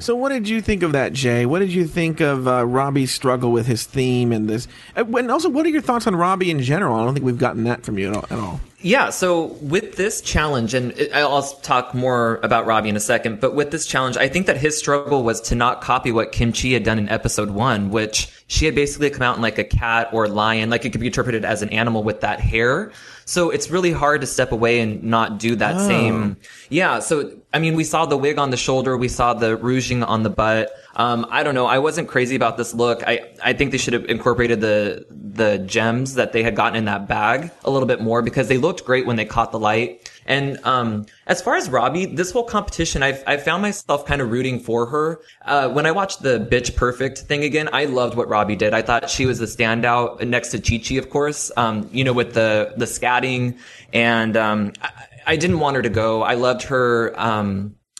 [0.00, 1.46] So, what did you think of that, Jay?
[1.46, 4.68] What did you think of uh, Robbie's struggle with his theme and this?
[4.96, 6.96] uh, And also, what are your thoughts on Robbie in general?
[6.96, 8.60] I don't think we've gotten that from you at all.
[8.82, 13.54] Yeah, so with this challenge, and I'll talk more about Robbie in a second, but
[13.54, 16.68] with this challenge, I think that his struggle was to not copy what Kim Chi
[16.68, 20.10] had done in episode one, which she had basically come out in like a cat
[20.12, 22.92] or lion, like it could be interpreted as an animal with that hair.
[23.24, 25.88] So it's really hard to step away and not do that Oh.
[25.88, 26.36] same.
[26.68, 30.02] Yeah, so I mean, we saw the wig on the shoulder, we saw the rouging
[30.04, 30.70] on the butt.
[30.96, 31.66] Um, I don't know.
[31.66, 33.02] I wasn't crazy about this look.
[33.06, 36.86] I, I think they should have incorporated the the gems that they had gotten in
[36.86, 40.10] that bag a little bit more because they looked great when they caught the light.
[40.24, 44.30] And um, as far as Robbie, this whole competition, I've I found myself kind of
[44.30, 45.20] rooting for her.
[45.44, 48.72] Uh, when I watched the Bitch Perfect thing again, I loved what Robbie did.
[48.72, 51.52] I thought she was the standout next to Chi Chi, of course.
[51.58, 53.58] Um, you know, with the the scatting,
[53.92, 54.90] and um, I,
[55.26, 56.22] I didn't want her to go.
[56.22, 57.12] I loved her.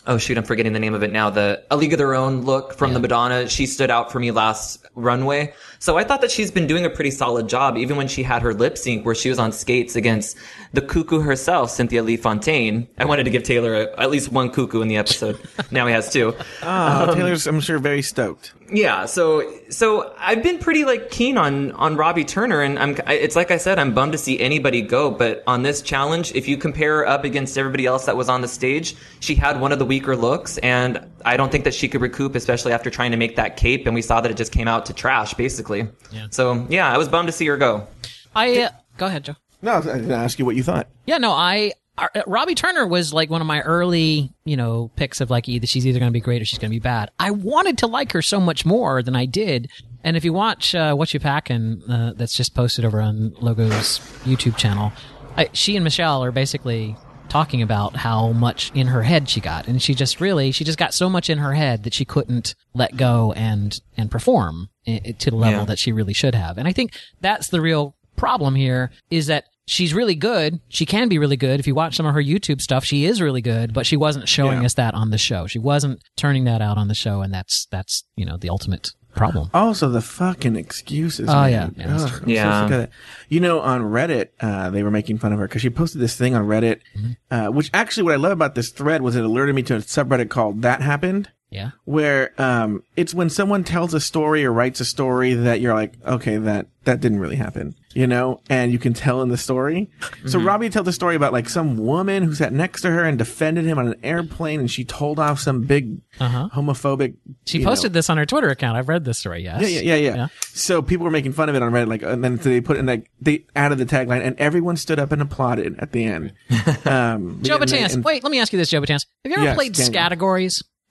[0.08, 1.30] Oh shoot, I'm forgetting the name of it now.
[1.30, 3.48] The A League of Their Own look from the Madonna.
[3.48, 5.52] She stood out for me last runway.
[5.78, 8.42] So I thought that she's been doing a pretty solid job, even when she had
[8.42, 10.36] her lip sync where she was on skates against
[10.72, 12.88] the cuckoo herself, Cynthia Lee Fontaine.
[12.98, 15.38] I wanted to give Taylor a, at least one cuckoo in the episode.
[15.70, 16.34] now he has two.
[16.62, 18.52] Oh, Um, Taylor's, I'm sure, very stoked.
[18.72, 23.36] yeah, so so I've been pretty like keen on on Robbie Turner, and I'm it's
[23.36, 25.10] like I said, I'm bummed to see anybody go.
[25.10, 28.40] But on this challenge, if you compare her up against everybody else that was on
[28.40, 31.88] the stage, she had one of the weaker looks, and I don't think that she
[31.88, 34.52] could recoup, especially after trying to make that cape, and we saw that it just
[34.52, 35.88] came out to trash, basically.
[36.12, 36.28] Yeah.
[36.30, 37.86] So yeah, I was bummed to see her go.
[38.34, 39.36] I uh, go ahead, Joe.
[39.60, 40.86] No, I was going to ask you what you thought.
[41.04, 45.20] Yeah, no, I uh, Robbie Turner was like one of my early, you know, picks
[45.20, 47.10] of like either she's either going to be great or she's going to be bad.
[47.18, 49.70] I wanted to like her so much more than I did.
[50.04, 54.56] And if you watch uh, Whatcha Packin', uh, that's just posted over on Logo's YouTube
[54.56, 54.92] channel,
[55.36, 56.96] I, she and Michelle are basically
[57.28, 60.78] talking about how much in her head she got, and she just really she just
[60.78, 65.30] got so much in her head that she couldn't let go and and perform to
[65.30, 65.64] the level Yeah.
[65.66, 66.58] that she really should have.
[66.58, 70.60] And I think that's the real problem here is that she's really good.
[70.68, 71.58] She can be really good.
[71.60, 74.28] If you watch some of her YouTube stuff, she is really good, but she wasn't
[74.28, 74.66] showing Yeah.
[74.66, 75.46] us that on the show.
[75.46, 78.92] She wasn't turning that out on the show, and that's that's you know the ultimate
[79.16, 79.50] problem.
[79.54, 81.28] Also, the fucking excuses.
[81.28, 81.74] Oh, man.
[81.76, 81.86] yeah.
[81.86, 82.16] Yeah, Ugh, true.
[82.18, 82.66] I'm so Yeah.
[82.66, 82.90] sick of it.
[83.28, 86.16] You know, on Reddit, uh, they were making fun of her because she posted this
[86.16, 87.10] thing on Reddit, Mm-hmm.
[87.30, 89.78] uh, which actually what I love about this thread was it alerted me to a
[89.78, 91.30] subreddit called That Happened.
[91.50, 91.70] Yeah.
[91.84, 95.94] Where um, it's when someone tells a story or writes a story that you're like,
[96.04, 99.90] okay, that that didn't really happen, you know, and you can tell in the story.
[100.26, 100.46] So Mm-hmm.
[100.46, 103.64] Robbie tells a story about like some woman who sat next to her and defended
[103.64, 106.48] him on an airplane, and she told off some big Uh-huh.
[106.54, 107.14] homophobic.
[107.46, 108.76] She you know, posted this on her Twitter account.
[108.76, 109.42] I've read this story.
[109.42, 109.62] Yes.
[109.62, 112.22] yeah, yeah, yeah, yeah, So people were making fun of it on Reddit, like, and
[112.22, 115.76] then they put in like they added the tagline, and everyone stood up and applauded
[115.78, 116.32] at the end.
[116.86, 117.94] Um, Joe and they- Batans.
[117.94, 119.06] and- Wait, let me ask you this, Joe Batans.
[119.24, 119.92] Have you ever Yes, played Daniel.
[119.94, 120.62] categories?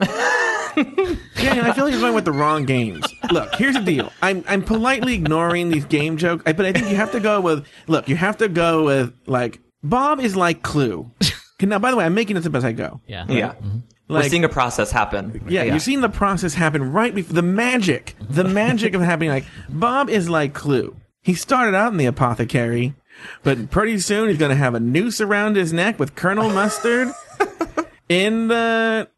[1.36, 3.04] Daniel, I feel like you're going with the wrong games.
[3.30, 4.12] Look, here's the deal.
[4.22, 7.40] I'm I'm politely ignoring these game jokes, I- but I think you have to go
[7.40, 7.66] with.
[7.86, 11.10] Look, you have to go with like Bob is like Clue.
[11.58, 13.00] Okay, Now, by the way, I'm making this up as I go.
[13.06, 13.24] Yeah.
[13.28, 13.78] Yeah, mm-hmm.
[14.08, 15.42] we're Like- seeing a process happen.
[15.48, 19.30] Yeah, you're seeing the process happen right before the magic, the magic of happening.
[19.30, 20.96] Like Bob is like Clue.
[21.22, 22.94] He started out in the apothecary,
[23.42, 27.08] but pretty soon he's going to have a noose around his neck with Colonel Mustard
[28.08, 29.08] in the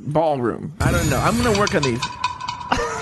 [0.00, 0.74] ballroom.
[0.80, 1.18] I don't know.
[1.18, 2.00] I'm going to work on these.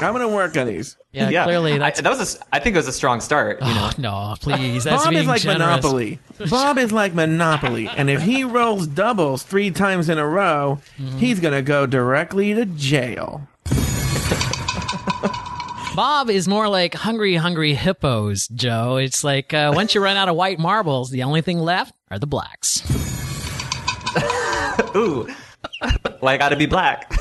[0.02, 0.96] I'm going to work on these.
[1.12, 2.18] Yeah, clearly I, that was.
[2.18, 3.60] A, s- I think it was a strong start.
[3.60, 3.90] You know.
[3.90, 4.84] Oh, no, please.
[4.84, 5.82] That's Bob being is like generous.
[5.82, 6.18] Monopoly.
[6.48, 11.18] Bob is like Monopoly, and if he rolls doubles three times in a row, Mm-hmm.
[11.18, 13.46] he's going to go directly to jail.
[15.96, 18.96] Bob is more like hungry, hungry hippos, Joe.
[18.96, 22.18] It's like uh, once you run out of white marbles, the only thing left are
[22.18, 22.82] the blacks.
[24.96, 25.28] Ooh,
[25.82, 27.12] well, I got to be black.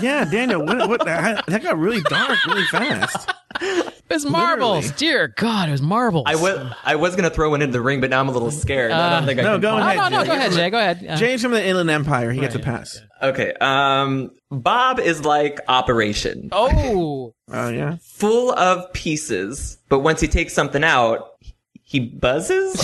[0.00, 3.30] Yeah, Daniel, what, what that, that got really dark really fast.
[4.08, 4.84] It was marbles.
[4.84, 4.98] Literally.
[4.98, 6.24] Dear God, it was marbles.
[6.26, 8.50] I was I was gonna throw one into the ring, but now I'm a little
[8.50, 8.92] scared.
[8.92, 9.78] I Uh, don't think I no, can go fall.
[9.80, 9.96] ahead.
[9.96, 10.26] no, no, Jay.
[10.28, 10.70] go ahead, Jay.
[10.70, 11.00] Go ahead.
[11.02, 11.16] Yeah.
[11.16, 12.30] James from the Inland Empire.
[12.32, 13.00] He gets a pass.
[13.22, 13.52] Okay.
[13.60, 17.96] Um, Bob is like Operation, Oh, Oh yeah.
[18.02, 21.30] full of pieces, but once he takes something out,
[21.82, 22.74] he buzzes.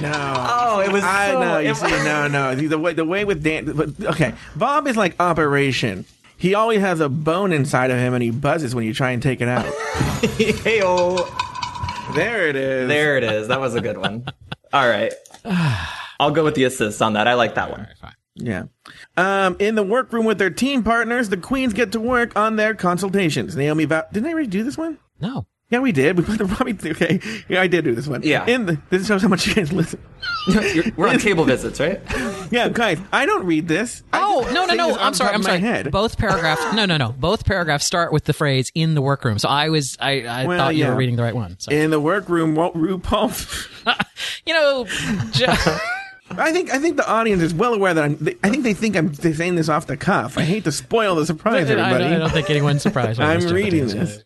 [0.00, 0.12] No.
[0.14, 1.40] Oh, it was I so.
[1.40, 1.58] know.
[1.58, 2.54] You it- see, no, no.
[2.54, 3.72] The way the way with Dan.
[3.72, 6.04] But, okay, Bob is like Operation.
[6.36, 9.22] He always has a bone inside of him, and he buzzes when you try and
[9.22, 9.66] take it out.
[10.38, 11.16] Hey-o.
[12.14, 12.88] there it is.
[12.88, 13.48] There it is.
[13.48, 14.24] That was a good one.
[14.72, 15.12] All right.
[16.20, 17.26] I'll go with the assist on that.
[17.28, 17.88] I like that one.
[18.34, 18.64] Yeah.
[19.16, 22.74] Um, in the workroom with their team partners, the queens get to work on their
[22.74, 23.56] consultations.
[23.56, 24.04] Naomi vow.
[24.12, 24.98] Didn't I already do this one?
[25.20, 25.46] no.
[25.70, 26.16] Yeah, we did.
[26.16, 26.76] We put the Robbie.
[26.90, 28.22] Okay, yeah, I did do this one.
[28.22, 28.46] Yeah.
[28.46, 30.00] In the, this shows how much you guys listen.
[30.96, 32.00] We're on cable visits, right?
[32.50, 34.02] Yeah, guys, I don't read this.
[34.14, 34.96] Oh no no no!
[34.96, 35.34] I'm sorry.
[35.34, 35.58] I'm sorry.
[35.60, 35.90] Head.
[35.90, 36.62] Both paragraphs.
[36.74, 37.12] No no no.
[37.18, 40.56] Both paragraphs start with the phrase "in the workroom." So I was I, I Well,
[40.58, 40.90] thought you yeah.
[40.90, 41.56] were reading the right one.
[41.58, 41.70] So.
[41.70, 43.68] In the workroom, what RuPaul.
[44.46, 44.86] you know,
[45.32, 45.54] Jo-
[46.30, 48.16] I think I think the audience is well aware that I'm.
[48.16, 50.36] they- I think they think I'm saying this off the cuff.
[50.36, 52.14] I hate to spoil the surprise, I, don't- everybody.
[52.14, 53.20] I don't think anyone's surprised.
[53.20, 54.24] I'm reading It's, this.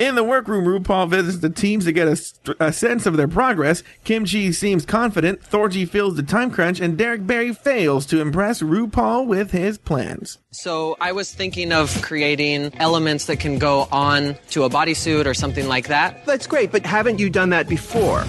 [0.00, 3.82] In the workroom, RuPaul visits the teams to get a, a sense of their progress.
[4.04, 8.62] Kim Chi seems confident, Thorgy feels the time crunch, and Derrick Barry fails to impress
[8.62, 10.38] RuPaul with his plans.
[10.50, 15.34] So I was thinking of creating elements that can go on to a bodysuit or
[15.34, 16.24] something like that.
[16.26, 18.24] That's great, but haven't you done that before?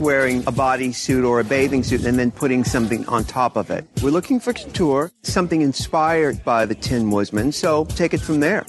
[0.00, 3.86] Wearing a bodysuit or a bathing suit and then putting something on top of it.
[4.02, 8.64] We're looking for couture, something inspired by the Tin Woodman, so take it from there.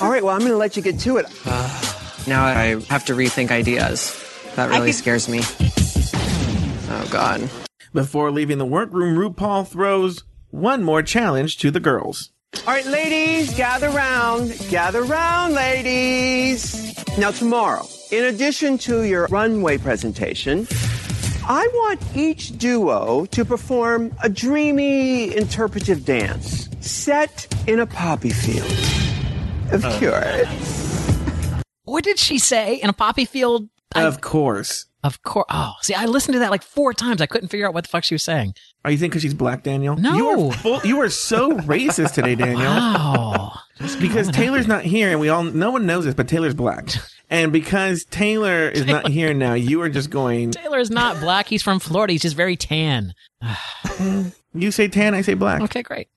[0.00, 1.26] All right, well, I'm going to let you get to it.
[1.44, 1.94] Uh,
[2.28, 4.14] now I have to rethink ideas.
[4.54, 5.40] That really scares me.
[6.90, 7.50] Oh God.
[7.92, 12.30] Before leaving the workroom, RuPaul throws one more challenge to the girls.
[12.68, 14.54] All right, ladies, gather round.
[14.68, 16.94] Gather round, ladies.
[17.16, 20.66] Now, tomorrow, in addition to your runway presentation,
[21.44, 28.70] I want each duo to perform a dreamy, interpretive dance set in a poppy field.
[29.72, 29.98] Of uh.
[29.98, 31.62] course.
[31.84, 33.70] What did she say in a poppy field?
[33.94, 34.86] I- Of course.
[35.04, 35.46] Of course.
[35.48, 37.20] Oh, see, I listened to that like four times.
[37.20, 38.54] I couldn't figure out what the fuck she was saying.
[38.84, 39.94] Are you think because she's black, Daniel?
[39.96, 40.16] No.
[40.16, 42.58] You are, full, you are so racist today, Daniel.
[42.66, 43.52] Wow.
[44.00, 46.88] because Taylor's not here, and we all no one knows this, but Taylor's black.
[47.30, 50.50] And because Taylor is not here now, you are just going.
[50.52, 51.46] Taylor is not black.
[51.46, 52.12] He's from Florida.
[52.14, 53.12] He's just very tan.
[54.54, 55.60] You say tan, I say black.
[55.60, 56.08] Okay, great.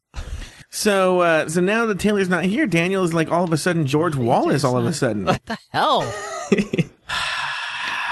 [0.69, 3.85] So, uh, so now that Taylor's not here, Daniel is like all of a sudden
[3.85, 4.63] George Wallace.
[4.63, 6.01] All of a sudden, What the hell?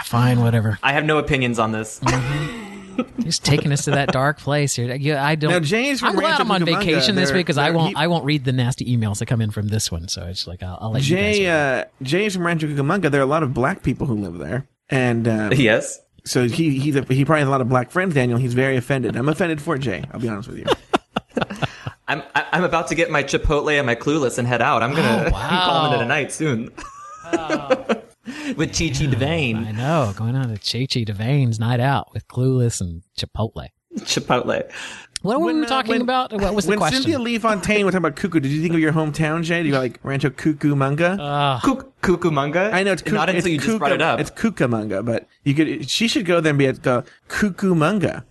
[0.09, 0.79] Fine, whatever.
[0.81, 2.01] I have no opinions on this.
[3.23, 4.91] He's taking us to that dark place here.
[4.95, 5.51] Yeah, I don't.
[5.51, 7.89] Now, James from I'm glad I'm on Cucamonga, vacation this week because I won't.
[7.89, 10.07] he- I won't read the nasty emails that come in from this one.
[10.07, 11.37] So it's like I'll, I'll let you guys.
[11.37, 13.11] Jay, uh, Jay's from Rancho Cucamonga.
[13.11, 15.99] There are a lot of black people who live there, and uh, yes.
[16.25, 18.15] so he he's a, he probably has a lot of black friends.
[18.15, 19.15] Daniel, he's very offended.
[19.15, 20.03] I'm offended for Jay.
[20.11, 20.65] I'll be honest with you.
[22.07, 24.81] I'm I- I'm about to get my Chipotle and my Clueless and head out.
[24.81, 25.47] I'm gonna Oh, wow.
[25.51, 26.71] I'm calling it a night soon.
[28.55, 29.67] With Chi Chi DeVayne.
[29.67, 30.13] I know.
[30.15, 33.67] Going on a Chi Chi DeVayne's night out with Clueless and Chipotle.
[33.99, 34.69] Chipotle.
[35.21, 36.31] What were When, we uh, talking when- about?
[36.31, 37.01] What was the when question?
[37.01, 39.61] Cynthia Lee Fontaine was talking about cuckoo, did you think of your hometown, Jay?
[39.63, 41.17] Do you like Rancho Cucamonga?
[41.19, 42.71] Uh, Cuc- Cucamonga.
[42.71, 44.19] I know it's not Cuc- until you it's just brought it up.
[44.21, 45.89] It's Cucamonga, but you could.
[45.89, 48.23] She should go there and be at the Cucamonga.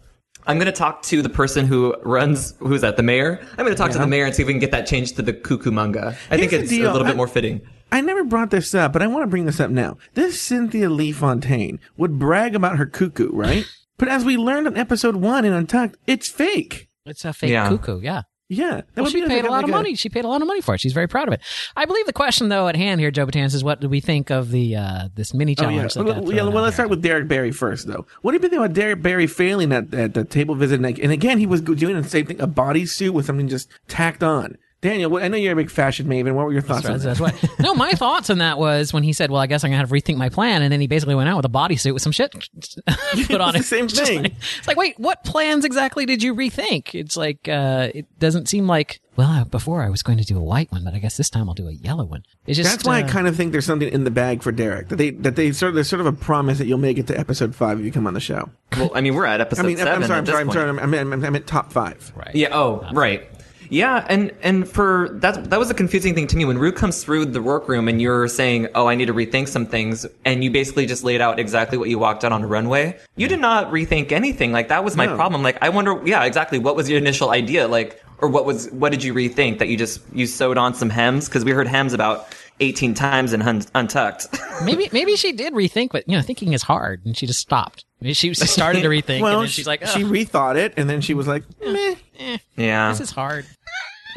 [0.46, 2.54] I'm gonna talk to the person who runs.
[2.60, 2.96] Who's that?
[2.96, 3.38] The mayor.
[3.58, 5.22] I'm gonna talk to the mayor and see if we can get that changed to
[5.22, 6.16] the Cucamonga.
[6.30, 6.92] I think it's a deal.
[6.92, 7.60] little I- bit more fitting.
[7.90, 9.96] I never brought this up, but I want to bring this up now.
[10.14, 13.64] This Cynthia Lee Fontaine would brag about her cuckoo, right?
[13.98, 16.88] but as we learned on episode one in Untucked, it's fake.
[17.06, 17.68] it's a fake Yeah.
[17.68, 18.00] cuckoo.
[18.00, 18.22] Yeah.
[18.50, 19.94] Yeah, that Well, would she be paid a lot of like money.
[19.94, 20.80] She paid a lot of money for it.
[20.80, 21.40] She's very proud of it.
[21.76, 24.30] I believe the question though at hand here, Joe Batanz, is what do we think
[24.30, 25.68] of the uh, this mini Oh, yeah.
[25.68, 25.92] challenge?
[25.94, 26.84] that got Well, thrown yeah, out well, let's there?
[26.86, 28.06] start with Derrick Barry first, though.
[28.22, 30.80] What do you think about Derrick Barry failing at, at the table visit?
[30.82, 34.22] And, and again, he was doing the same thing, a bodysuit with something just tacked
[34.22, 34.56] on.
[34.80, 36.34] Daniel, I know you're a big fashion maven.
[36.34, 37.02] What were your thoughts on that?
[37.02, 37.34] that's what.
[37.58, 39.88] No, my thoughts on that was when he said, "Well, I guess I'm gonna have
[39.88, 42.12] to rethink my plan," and then he basically went out with a bodysuit with some
[42.12, 42.32] shit
[43.26, 43.58] put on it.
[43.58, 44.22] the same thing.
[44.22, 46.94] like- it's like, wait, what plans exactly did you rethink?
[46.94, 49.00] It's like uh, it doesn't seem like.
[49.16, 51.28] Well, uh, before I was going to do a white one, but I guess this
[51.28, 52.22] time I'll do a yellow one.
[52.46, 54.52] It's just That's why I uh, kind of think there's something in the bag for
[54.52, 54.90] Derrick.
[54.90, 57.08] That they that they sort of there's sort of a promise that you'll make it
[57.08, 58.48] to episode five if you come on the show.
[58.76, 59.92] Well, I mean, we're at episode I mean, seven.
[59.94, 60.54] I'm sorry, at I'm this sorry, I'm point.
[60.54, 61.00] sorry.
[61.00, 62.12] I meant, I meant top five.
[62.14, 62.32] right.
[62.32, 62.50] Yeah.
[62.52, 63.28] Oh, right.
[63.70, 67.02] Yeah, and and for that that was a confusing thing to me when Ru comes
[67.04, 70.50] through the workroom and you're saying, "Oh, I need to rethink some things," and you
[70.50, 72.98] basically just laid out exactly what you walked out on a runway.
[73.16, 74.52] You did not rethink anything.
[74.52, 75.16] Like that was my No.
[75.16, 75.42] problem.
[75.42, 76.58] Like I wonder, yeah, exactly.
[76.58, 77.68] What was your initial idea?
[77.68, 80.90] Like, or what was what did you rethink that you just you sewed on some
[80.90, 82.26] hems because we heard hems about
[82.60, 84.26] 18 times and hun- Untucked.
[84.64, 87.84] maybe maybe she did rethink, but you know, thinking is hard, and she just stopped.
[88.00, 90.88] Maybe she, she started to rethink, well, and then she's like, she rethought it, and
[90.88, 91.94] then she was like, meh.
[92.20, 92.90] Eh, yeah.
[92.90, 93.46] this is hard.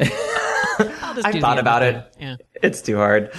[0.00, 2.14] I'll just I do thought the about other it.
[2.20, 2.36] Yeah.
[2.62, 3.32] It's too hard.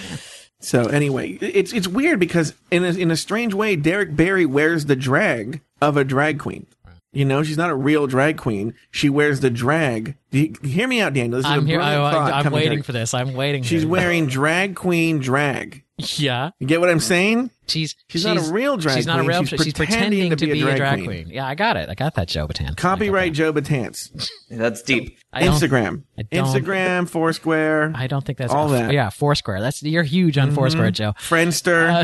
[0.59, 4.85] So anyway, it's it's weird because in a, in a strange way, Derrick Barry wears
[4.85, 6.67] the drag of a drag queen.
[7.11, 8.73] You know, she's not a real drag queen.
[8.89, 10.15] She wears the drag.
[10.31, 11.37] Do you, hear me out, Daniel.
[11.37, 11.77] This is I'm a here.
[11.77, 12.83] brilliant I, thought am waiting here.
[12.83, 13.13] for this.
[13.13, 13.61] I'm waiting.
[13.61, 13.69] For it.
[13.69, 15.82] She's for wearing drag queen drag.
[15.97, 16.19] It.
[16.19, 16.51] Yeah.
[16.59, 17.49] You get what I'm saying?
[17.65, 18.97] She's She's not a real drag queen.
[18.99, 19.29] She's not a queen.
[19.29, 19.43] real.
[19.45, 21.05] She's She's, pretending, to be, a drag, queen.
[21.05, 21.29] queen.
[21.29, 21.87] Yeah, I got it.
[21.87, 22.75] I got that, Joe Batan.
[22.75, 24.29] Copyright Joe Batance.
[24.49, 25.17] That's deep.
[25.31, 26.03] I Instagram.
[26.17, 27.93] I Instagram, Foursquare.
[27.95, 28.91] I don't think that's all that.
[28.91, 29.61] Yeah, Foursquare.
[29.61, 30.93] That's you're huge on Foursquare, Mhm.
[30.93, 31.13] Joe.
[31.13, 32.03] Friendster.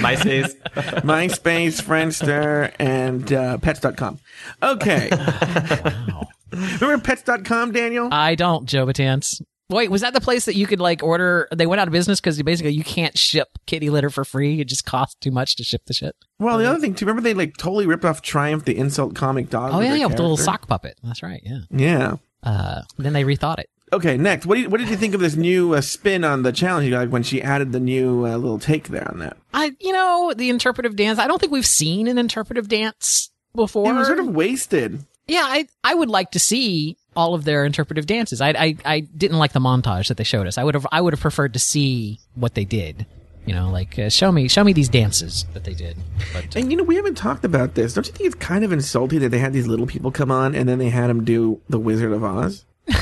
[0.00, 0.54] MySpace.
[1.02, 4.18] MySpace, Friendster, and uh, Pets.com.
[4.62, 5.10] Okay.
[6.80, 8.08] Remember Pets.com, Daniel?
[8.12, 9.42] I don't, Joe Batance.
[9.70, 11.48] Wait, was that the place that you could like order?
[11.54, 14.60] They went out of business because basically you can't ship kitty litter for free.
[14.60, 16.14] It just costs too much to ship the shit.
[16.38, 19.48] Well, the other thing too, remember they like totally ripped off Triumph, the insult comic
[19.48, 19.72] dog.
[19.72, 20.98] Oh yeah, yeah, with the little sock puppet.
[21.02, 21.40] That's right.
[21.44, 21.60] Yeah.
[21.70, 22.16] Yeah.
[22.42, 23.70] Uh, then they rethought it.
[23.92, 26.50] Okay, next, what, you, what did you think of this new uh, spin on the
[26.52, 26.90] challenge?
[26.90, 29.36] Like when she added the new uh, little take there on that.
[29.52, 31.18] I, you know, the interpretive dance.
[31.18, 33.88] I don't think we've seen an interpretive dance before.
[33.88, 35.04] It was sort of wasted.
[35.26, 38.40] Yeah, I I would like to see all of their interpretive dances.
[38.40, 40.58] I I I didn't like the montage that they showed us.
[40.58, 43.06] I would have I would have preferred to see what they did.
[43.46, 45.98] You know, like uh, show me show me these dances that they did.
[46.32, 47.92] But uh, And you know, we haven't talked about this.
[47.94, 50.54] Don't you think it's kind of insulting that they had these little people come on
[50.54, 52.64] and then they had them do the Wizard of Oz?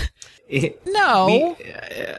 [0.87, 1.57] no,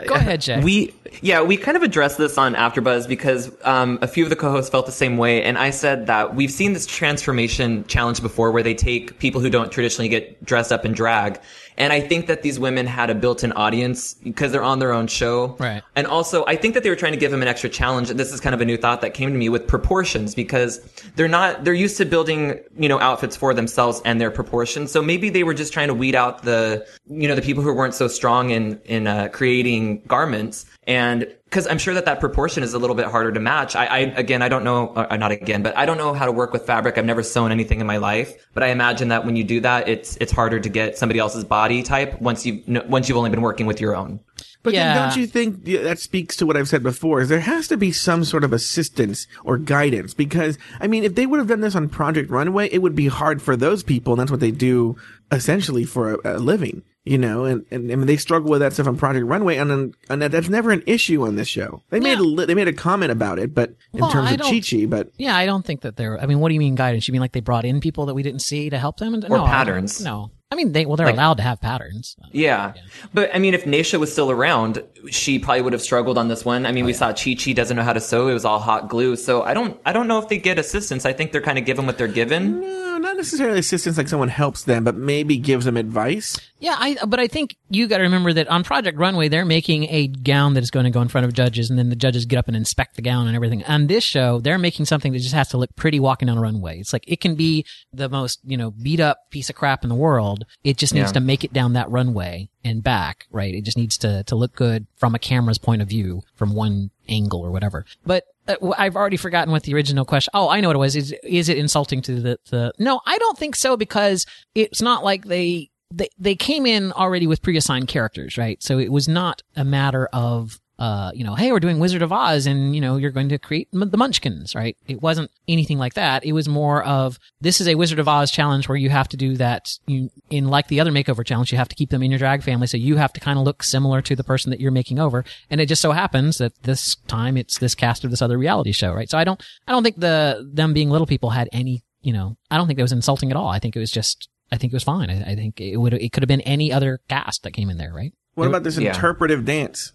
[0.07, 0.61] go ahead, Jay.
[0.61, 4.35] We yeah, we kind of addressed this on AfterBuzz because um, a few of the
[4.35, 8.51] co-hosts felt the same way, and I said that we've seen this transformation challenge before,
[8.51, 11.39] where they take people who don't traditionally get dressed up in drag,
[11.77, 15.07] and I think that these women had a built-in audience because they're on their own
[15.07, 15.83] show, Right.
[15.95, 18.09] And also, I think that they were trying to give them an extra challenge.
[18.09, 20.79] And this is kind of a new thought that came to me with proportions because
[21.15, 24.91] they're not they're used to building you know outfits for themselves and their proportions.
[24.91, 27.73] So maybe they were just trying to weed out the you know the people who
[27.73, 32.63] weren't so strong in in uh, creating garments and because I'm sure that that proportion
[32.63, 33.75] is a little bit harder to match.
[33.75, 36.31] I, I again, I don't know, uh, not again, but I don't know how to
[36.31, 36.97] work with fabric.
[36.97, 39.87] I've never sewn anything in my life, but I imagine that when you do that,
[39.87, 43.41] it's it's harder to get somebody else's body type once you once you've only been
[43.41, 44.19] working with your own.
[44.63, 44.93] But Yeah.
[44.93, 47.19] then don't you think that speaks to what I've said before?
[47.21, 50.13] Is there has to be some sort of assistance or guidance?
[50.13, 53.07] Because I mean, if they would have done this on Project Runway, it would be
[53.07, 54.95] hard for those people, and that's what they do
[55.31, 56.83] essentially for a, a living.
[57.05, 59.93] You know, and, and I mean they struggle with that stuff on Project Runway, and
[60.09, 61.81] and that, that's never an issue on this show.
[61.89, 64.33] They made a li- they made a comment about it, but in Well, terms I
[64.35, 66.17] of don't- Chi Chi, but Yeah, I don't think that they're.
[66.17, 67.05] I mean, what do you mean guidance?
[67.05, 69.15] You mean like they brought in people that we didn't see to help them?
[69.15, 70.01] Or no, patterns.
[70.01, 70.85] No, I mean they.
[70.85, 72.15] Well, they're Like- allowed to have patterns.
[72.31, 72.73] Yeah.
[73.13, 76.45] But I mean, if Naysha was still around, she probably would have struggled on this
[76.45, 76.65] one.
[76.65, 78.27] I mean, we oh, saw Chi Chi doesn't know how to sew.
[78.27, 79.15] It was all hot glue.
[79.15, 81.05] So I don't, I don't know if they get assistance.
[81.05, 82.61] I think they're kind of given what they're given.
[82.61, 86.39] no, not necessarily assistance like someone helps them, but maybe gives them advice.
[86.59, 86.97] Yeah, I.
[87.05, 90.53] But I think you got to remember that on Project Runway, they're making a gown
[90.53, 92.47] that is going to go in front of judges, and then the judges get up
[92.47, 93.63] and inspect the gown and everything.
[93.65, 96.41] On this show, they're making something that just has to look pretty walking down a
[96.41, 96.79] runway.
[96.79, 99.89] It's like it can be the most you know beat up piece of crap in
[99.89, 100.42] the world.
[100.63, 101.13] It just needs Yeah.
[101.13, 103.53] to make it down that runway and back, right?
[103.53, 106.91] It just needs to to look good from a camera's point of view, from one
[107.09, 107.85] angle or whatever.
[108.05, 110.31] But uh, I've already forgotten what the original question.
[110.33, 110.95] Oh, I know what it was.
[110.95, 112.73] Is is it insulting to the the?
[112.79, 114.25] No, I don't think so because
[114.55, 118.61] it's not like they they they came in already with pre-assigned characters, right?
[118.63, 122.11] So it was not a matter of uh, you know, hey, we're doing Wizard of
[122.11, 124.75] Oz, and you know, you're going to create m- the Munchkins, right?
[124.87, 126.25] It wasn't anything like that.
[126.25, 129.17] It was more of this is a Wizard of Oz challenge where you have to
[129.17, 129.77] do that.
[129.85, 132.41] You, in like the other makeover challenge, you have to keep them in your drag
[132.43, 134.97] family, so you have to kind of look similar to the person that you're making
[134.99, 135.23] over.
[135.49, 138.71] And it just so happens that this time it's this cast of this other reality
[138.71, 139.09] show, right?
[139.09, 142.35] So I don't, I don't think the them being little people had any, you know,
[142.49, 143.47] I don't think that was insulting at all.
[143.47, 145.09] I think it was just, I think it was fine.
[145.09, 147.77] I, I think it would, it could have been any other cast that came in
[147.77, 148.13] there, right?
[148.33, 148.89] What It- about this Yeah.
[148.95, 149.93] interpretive dance?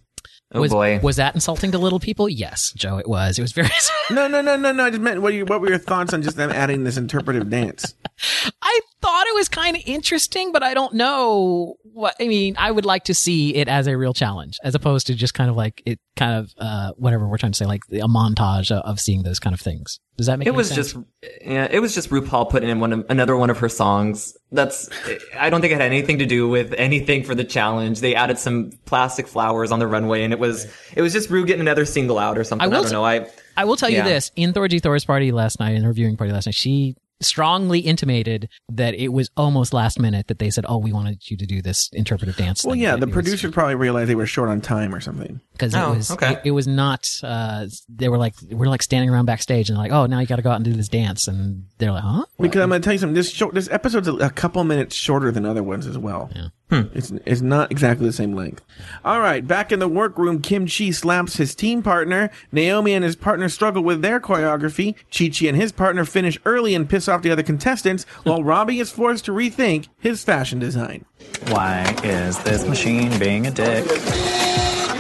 [0.53, 0.99] Oh was, boy.
[1.01, 2.27] Was that insulting to little people?
[2.27, 3.39] Yes, Joe, it was.
[3.39, 3.69] It was very.
[4.11, 4.85] No, no, no, no, no.
[4.85, 7.51] I just meant what, you, what were your thoughts on just them adding this interpretive
[7.51, 7.93] dance?
[8.63, 12.17] I thought it was kind of interesting, but I don't know what.
[12.19, 15.15] I mean, I would like to see it as a real challenge, as opposed to
[15.15, 18.09] just kind of like it, kind of uh, whatever we're trying to say, like a
[18.09, 20.01] montage of, of seeing those kind of things.
[20.19, 20.49] Does that make?
[20.49, 20.93] It was sense?
[20.93, 21.07] just,
[21.43, 24.37] yeah, it was just RuPaul putting in one of, another one of her songs.
[24.51, 24.91] That's,
[25.39, 28.01] I don't think it had anything to do with anything for the challenge.
[28.01, 30.67] They added some plastic flowers on the runway, and it was,
[30.97, 32.65] it was just Ru getting another single out or something.
[32.65, 33.05] I, will don't t- know.
[33.05, 36.17] I, I will tell you this: in Thorgy Thor's party last night, in her viewing
[36.17, 40.65] party last night, she strongly intimated that it was almost last minute that they said,
[40.69, 43.13] "Oh, we wanted you to do this interpretive dance." Well, thing." yeah, It the was-
[43.15, 45.41] producers probably realized they were short on time or something.
[45.53, 46.33] because Oh, it was okay.
[46.35, 49.83] it, it was not uh they were like we're like standing around backstage and they're
[49.83, 52.05] like oh now you got to go out and do this dance and they're like
[52.05, 53.15] huh Because I'm going to tell you something.
[53.15, 56.31] This short, this episode's a, a couple minutes shorter than other ones as well.
[56.35, 56.49] Yeah.
[56.71, 56.83] Hmm.
[56.93, 58.63] It's it's not exactly the same length.
[59.03, 62.31] All right, back in the workroom, Kim Chi slaps his team partner.
[62.53, 64.95] Naomi and his partner struggle with their choreography.
[65.11, 68.81] Chi Chi and his partner finish early and piss off the other contestants, while Robbie
[68.81, 71.07] is forced to rethink his fashion design.
[71.49, 73.87] Why is this machine being a dick?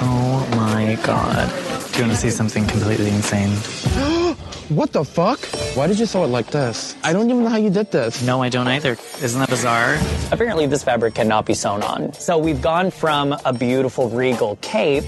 [0.00, 1.50] Oh my god.
[1.92, 3.54] Do you want to see something completely insane?
[4.68, 5.40] What the fuck?
[5.74, 6.94] Why did you sew it like this?
[7.02, 8.22] I don't even know how you did this.
[8.22, 8.98] No, I don't either.
[9.22, 9.96] Isn't that bizarre?
[10.30, 12.12] Apparently, this fabric cannot be sewn on.
[12.12, 15.04] So we've gone from a beautiful regal cape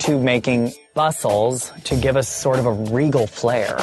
[0.00, 3.76] to making bustles to give us sort of a regal flair.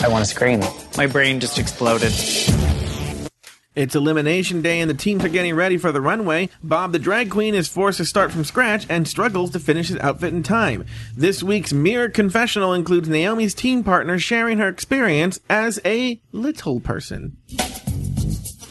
[0.00, 0.60] I want to scream.
[0.96, 2.12] My brain just exploded.
[3.74, 6.50] It's elimination day and the teams are getting ready for the runway.
[6.62, 9.96] Bob the drag queen is forced to start from scratch and struggles to finish his
[9.98, 10.84] outfit in time.
[11.16, 17.38] This week's mirror confessional includes Naomi's team partner sharing her experience as a little person.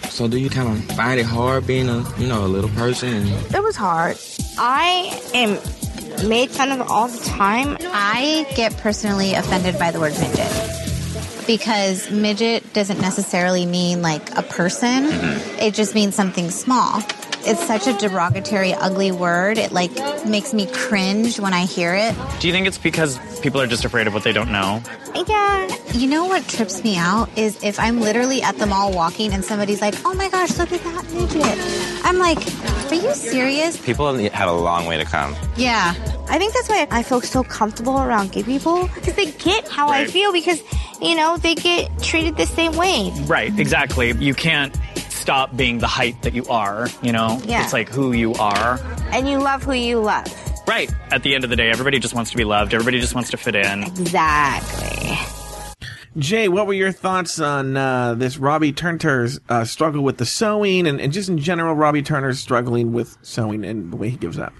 [0.09, 3.27] So do you kind of find it hard being a, you know, a little person?
[3.27, 4.19] It was hard.
[4.59, 7.75] I am made fun of all the time.
[7.79, 10.90] I get personally offended by the word midget
[11.45, 15.05] because midget doesn't necessarily mean like a person.
[15.05, 15.59] Mm-hmm.
[15.59, 17.01] It just means something small.
[17.43, 19.57] It's such a derogatory, ugly word.
[19.57, 19.91] It like
[20.25, 22.15] makes me cringe when I hear it.
[22.39, 24.81] Do you think it's because people are just afraid of what they don't know?
[25.27, 25.67] Yeah.
[25.93, 29.43] You know what trips me out is if I'm literally at the mall walking and
[29.43, 32.05] somebody's like, oh my gosh, look at that midget.
[32.05, 32.37] I'm like,
[32.91, 33.79] are you serious?
[33.79, 35.35] People have a long way to come.
[35.55, 35.93] Yeah.
[36.29, 39.89] I think that's why I feel so comfortable around gay people because they get how
[39.89, 40.61] I feel because,
[41.01, 43.11] you know, they get treated the same way.
[43.25, 44.11] Right, exactly.
[44.13, 44.77] You can't
[45.09, 47.39] stop being the height that you are, you know?
[47.45, 47.63] Yeah.
[47.63, 48.79] It's like who you are.
[49.11, 50.27] And you love who you love.
[50.67, 50.91] Right.
[51.11, 52.73] At the end of the day, everybody just wants to be loved.
[52.73, 53.83] Everybody just wants to fit in.
[53.83, 55.40] Exactly.
[56.17, 60.85] Jay, what were your thoughts on uh, this Robbie Turner's uh, struggle with the sewing
[60.87, 64.37] and, and just in general, Robbie Turner's struggling with sewing and the way he gives
[64.37, 64.53] up?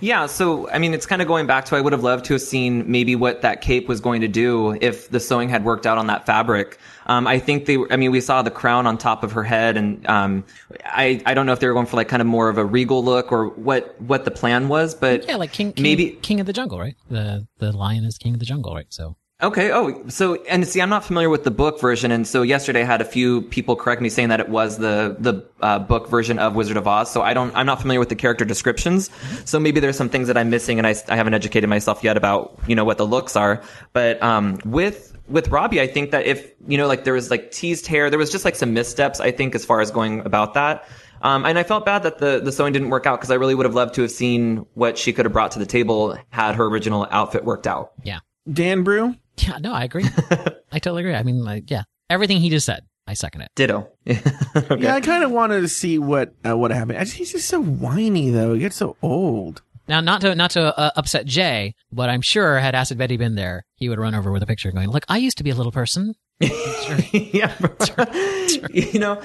[0.00, 2.34] Yeah, so I mean, it's kind of going back to I would have loved to
[2.34, 5.84] have seen maybe what that cape was going to do if the sewing had worked
[5.86, 6.78] out on that fabric.
[7.06, 9.42] Um, I think they, were- I mean, we saw the crown on top of her
[9.42, 10.44] head, and um,
[10.86, 12.64] I, I don't know if they were going for like kind of more of a
[12.64, 16.40] regal look or what, what the plan was, but yeah like king, king maybe king
[16.40, 19.72] of the jungle right the the lion is king of the jungle right so Okay.
[19.72, 22.84] Oh, so and see, I'm not familiar with the book version, and so yesterday I
[22.84, 26.38] had a few people correct me saying that it was the the uh, book version
[26.38, 27.10] of Wizard of Oz.
[27.10, 29.10] So I don't, I'm not familiar with the character descriptions.
[29.44, 32.16] So maybe there's some things that I'm missing, and I, I haven't educated myself yet
[32.16, 33.60] about you know what the looks are.
[33.92, 37.50] But um, with with Robbie, I think that if you know, like there was like
[37.50, 39.18] teased hair, there was just like some missteps.
[39.18, 40.88] I think as far as going about that.
[41.22, 43.54] Um, and I felt bad that the, the sewing didn't work out because I really
[43.54, 46.54] would have loved to have seen what she could have brought to the table had
[46.56, 47.92] her original outfit worked out.
[48.02, 48.18] yeah
[48.52, 49.16] Dan Brew?
[49.38, 50.04] Yeah no i agree
[50.72, 53.88] i totally agree i mean like yeah everything he just said i second it Ditto.
[54.06, 56.98] Yeah, I kind of wanted to see what uh, what happened.
[56.98, 58.54] I just, he's just so whiny, though.
[58.54, 59.62] He gets so old.
[59.88, 63.34] Now, not to not to uh, upset Jay, but I'm sure had Acid Betty been
[63.34, 65.54] there, he would run over with a picture, going, "Look, I used to be a
[65.54, 67.52] little person." yeah,
[68.72, 69.20] you know,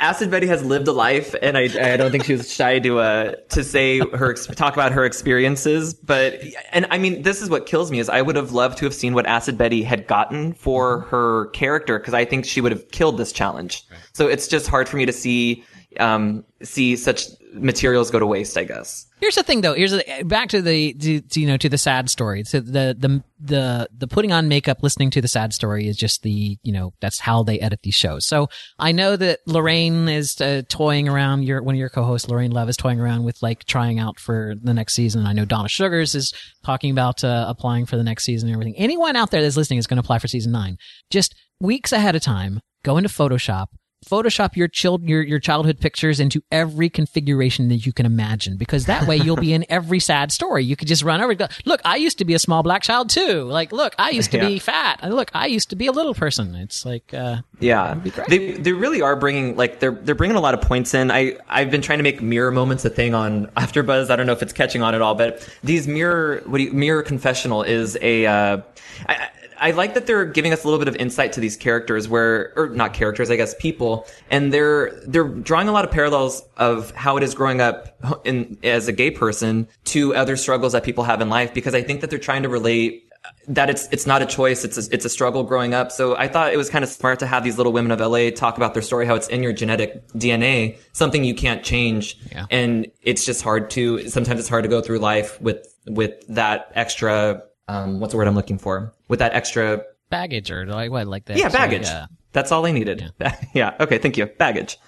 [0.00, 2.98] Acid Betty has lived a life, and I, I don't think she was shy to
[2.98, 5.92] uh to say her talk about her experiences.
[5.92, 6.42] But
[6.72, 8.94] and I mean, this is what kills me is I would have loved to have
[8.94, 12.90] seen what Acid Betty had gotten for her character because I think she would have
[12.90, 13.86] killed this challenge.
[14.14, 15.64] So it's just hard for me to see
[15.98, 18.56] um see such materials go to waste.
[18.56, 19.06] I guess.
[19.20, 19.74] Here's the thing, though.
[19.74, 22.44] Here's the, back to the to, to, you know to the sad story.
[22.44, 26.22] So the the the the putting on makeup, listening to the sad story is just
[26.22, 28.24] the you know that's how they edit these shows.
[28.24, 28.48] So
[28.78, 31.42] I know that Lorraine is uh, toying around.
[31.42, 34.54] Your one of your co-hosts, Lorraine Love, is toying around with like trying out for
[34.62, 35.26] the next season.
[35.26, 36.32] I know Donna Sugars is
[36.64, 38.76] talking about uh, applying for the next season and everything.
[38.76, 40.78] Anyone out there that's listening is going to apply for season nine.
[41.10, 43.66] Just weeks ahead of time, go into Photoshop.
[44.06, 48.86] Photoshop your child your your childhood pictures into every configuration that you can imagine because
[48.86, 50.64] that way you'll be in every sad story.
[50.64, 52.82] You could just run over and go, "Look, I used to be a small black
[52.82, 55.92] child too." Like, "Look, I used to be fat." "Look, I used to be a
[55.92, 57.94] little person." It's like uh Yeah,
[58.28, 61.10] they they really are bringing like they're they're bringing a lot of points in.
[61.10, 64.10] I I've been trying to make mirror moments a thing on AfterBuzz.
[64.10, 66.72] I don't know if it's catching on at all, but these mirror what do you,
[66.72, 68.24] mirror confessional is a.
[68.24, 68.62] Uh,
[69.08, 69.28] I,
[69.60, 72.52] I like that they're giving us a little bit of insight to these characters, where
[72.56, 76.90] or not characters, I guess people, and they're they're drawing a lot of parallels of
[76.92, 81.04] how it is growing up in as a gay person to other struggles that people
[81.04, 81.52] have in life.
[81.52, 84.64] Because I think that they're trying to relate uh, that it's it's not a choice.
[84.64, 85.92] It's a, it's a struggle growing up.
[85.92, 88.30] So I thought it was kind of smart to have these little women of LA
[88.30, 92.46] talk about their story, how it's in your genetic DNA, something you can't change, Yeah.
[92.50, 94.08] and it's just hard to.
[94.08, 97.42] Sometimes it's hard to go through life with with that extra.
[97.70, 98.92] Um, what's the word I'm looking for?
[99.08, 99.84] With that extra.
[100.10, 101.06] Baggage or like what?
[101.06, 101.36] Like that?
[101.36, 101.86] Yeah, so, baggage.
[101.86, 102.06] yeah.
[102.32, 103.12] That's all I needed.
[103.54, 103.76] Yeah.
[103.80, 103.98] Okay.
[103.98, 104.26] Thank you.
[104.26, 104.78] Baggage.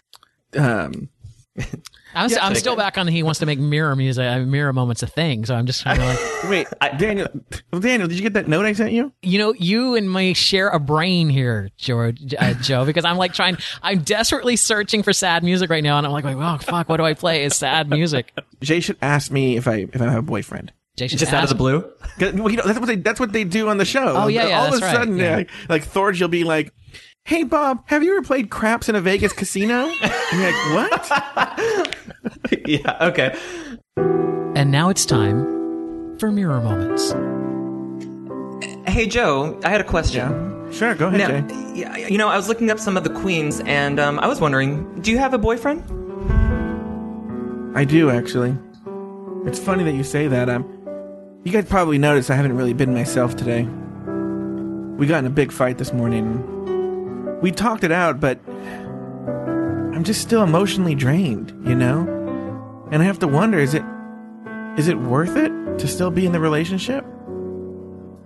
[0.57, 1.09] Um,
[2.14, 4.72] I'm, Yeah, I'm still back on the he wants to make mirror music, uh, mirror
[4.72, 5.45] moments a thing.
[5.47, 6.18] So I'm just kind of like,
[6.51, 6.66] wait,
[6.99, 7.28] Daniel,
[7.78, 9.12] Daniel, did you get that note I sent you?
[9.22, 13.33] you know, you and me share a brain here, George, uh, Joe, because I'm like
[13.33, 16.99] trying, I'm desperately searching for sad music right now, and I'm like, oh fuck, what
[16.99, 17.45] do I play?
[17.45, 18.33] Is sad music.
[18.61, 20.72] Jay should ask me if I if I have a boyfriend.
[21.09, 21.84] Should Just out of the blue.
[22.20, 24.14] well, you know, that's what they that's what they do on the show.
[24.16, 25.36] Oh, yeah, yeah, All of a right, sudden, yeah.
[25.36, 26.72] like, like Thorgy, you'll be like,
[27.24, 32.66] "Hey, Bob, have you ever played craps in a Vegas casino?" And you're like, "What?"
[32.66, 33.09] yeah.
[33.09, 33.38] Okay.
[34.55, 37.12] And now it's time for mirror moments.
[38.86, 40.50] Hey Joe, I had a question.
[40.72, 42.09] Sure, go ahead, Now, Jay.
[42.11, 45.00] you know, I was looking up some of the queens, and um, I was wondering,
[45.03, 45.82] do you have a boyfriend?
[47.76, 48.57] I do actually.
[49.44, 50.48] It's funny that you say that.
[50.48, 50.64] Um,
[51.45, 53.64] you guys probably noticed I haven't really been myself today.
[54.97, 57.40] We got in a big fight this morning.
[57.40, 62.88] We talked it out, but I'm just still emotionally drained, you know?
[62.93, 63.82] And I have to wonder, is it
[64.78, 67.05] is it worth it to still be in the relationship?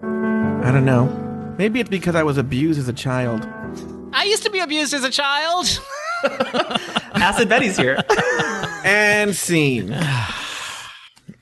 [0.03, 1.07] I don't know.
[1.57, 3.49] Maybe it's because I was abused as a child.
[4.13, 5.81] I used to be abused as a child.
[7.15, 7.99] Acid Betty's here.
[8.85, 9.97] and scene.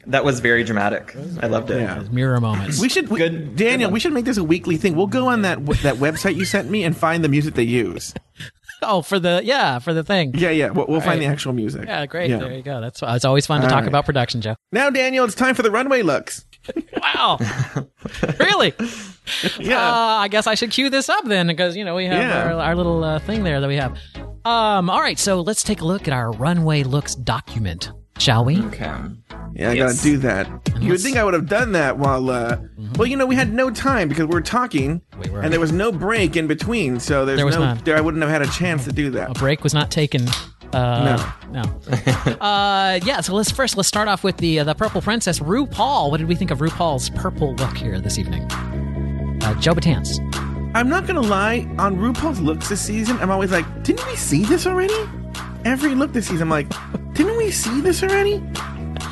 [0.07, 1.17] That was very dramatic.
[1.41, 1.81] I loved it.
[1.81, 2.03] Yeah.
[2.11, 2.81] Mirror moments.
[2.81, 3.91] We should, we, Daniel.
[3.91, 4.97] we should make this a weekly thing.
[4.97, 7.63] We'll go on that w- that website you sent me and find the music they
[7.65, 8.15] use.
[8.87, 10.33] Oh, for the yeah, for the thing.
[10.35, 10.69] Yeah, yeah.
[10.69, 11.21] We'll, we'll find Right.
[11.21, 11.87] the actual music.
[11.87, 12.29] Yeah, great.
[12.29, 12.37] Yeah.
[12.39, 12.83] There you go.
[12.83, 13.89] That's it's always fun to All talk right.
[13.89, 14.57] about production, Joe.
[14.73, 16.45] Now, Daniel, it's time for the runway looks.
[17.01, 17.39] Wow.
[18.41, 18.75] really?
[19.59, 19.79] Yeah.
[19.79, 22.53] Uh, I guess I should cue this up then, because you know we have Yeah.
[22.53, 23.97] our, our little uh, thing there that we have.
[24.45, 24.91] Um.
[24.91, 25.19] All right.
[25.19, 28.61] So let's take a look at our runway looks document, shall we?
[28.67, 28.91] Okay.
[29.55, 29.97] Yeah, I Yes.
[29.97, 30.49] gotta do that.
[30.81, 32.57] You would think I would have done that while, uh,
[32.97, 35.41] well, you know, we had no time because we were talking, We were.
[35.41, 37.85] and there was no break in between, so there's There was no, not.
[37.85, 39.31] there I wouldn't have had a chance to do that.
[39.31, 40.27] A break was not taken.
[40.73, 41.63] Uh, no.
[41.63, 41.81] No.
[42.41, 43.21] uh, yeah.
[43.21, 46.11] So let's first let's start off with the uh, the purple princess RuPaul.
[46.11, 48.43] What did we think of RuPaul's purple look here this evening?
[49.43, 50.19] Uh, Joe Batance.
[50.75, 54.45] I'm not gonna lie, on RuPaul's looks this season, I'm always like, didn't we see
[54.45, 54.97] this already?
[55.65, 57.04] Every look this season, I'm like, didn't
[57.45, 58.43] we see this already?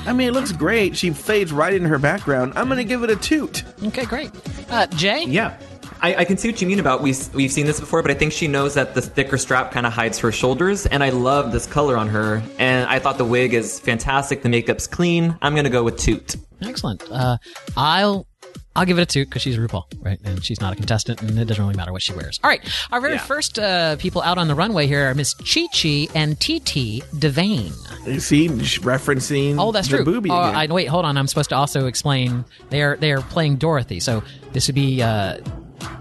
[0.07, 0.97] I mean, it looks great.
[0.97, 2.55] She fades right in her background.
[2.57, 3.63] I'm gonna give it a toot.
[3.85, 4.31] Okay, great.
[4.71, 5.25] Uh, Jay.
[5.25, 5.59] Yeah.
[6.01, 8.15] I, I can see what you mean about we we've seen this before, but I
[8.15, 11.53] think she knows that the thicker strap kind of hides her shoulders, and I love
[11.53, 12.43] this color on her.
[12.59, 14.43] And I thought the wig is fantastic.
[14.43, 15.37] The makeup's clean.
[15.43, 16.37] I'm gonna go with toot.
[16.63, 17.05] Excellent.
[17.11, 17.37] Uh,
[17.77, 18.27] I'll
[18.75, 20.19] I'll give it a two because she's RuPaul, right?
[20.25, 22.41] And she's not a contestant, and it doesn't really matter what she wears.
[22.43, 22.61] All right,
[22.91, 26.39] our very first uh, people out on the runway here are Miss Chi Chi and
[26.41, 27.73] TT DeVayne.
[28.07, 30.05] You see, referencing Oh, that's the true.
[30.07, 30.55] booby Oh, again.
[30.57, 31.17] I, wait, hold on.
[31.19, 32.45] I'm supposed to also explain.
[32.71, 35.39] They are they are playing Dorothy, so this would be uh,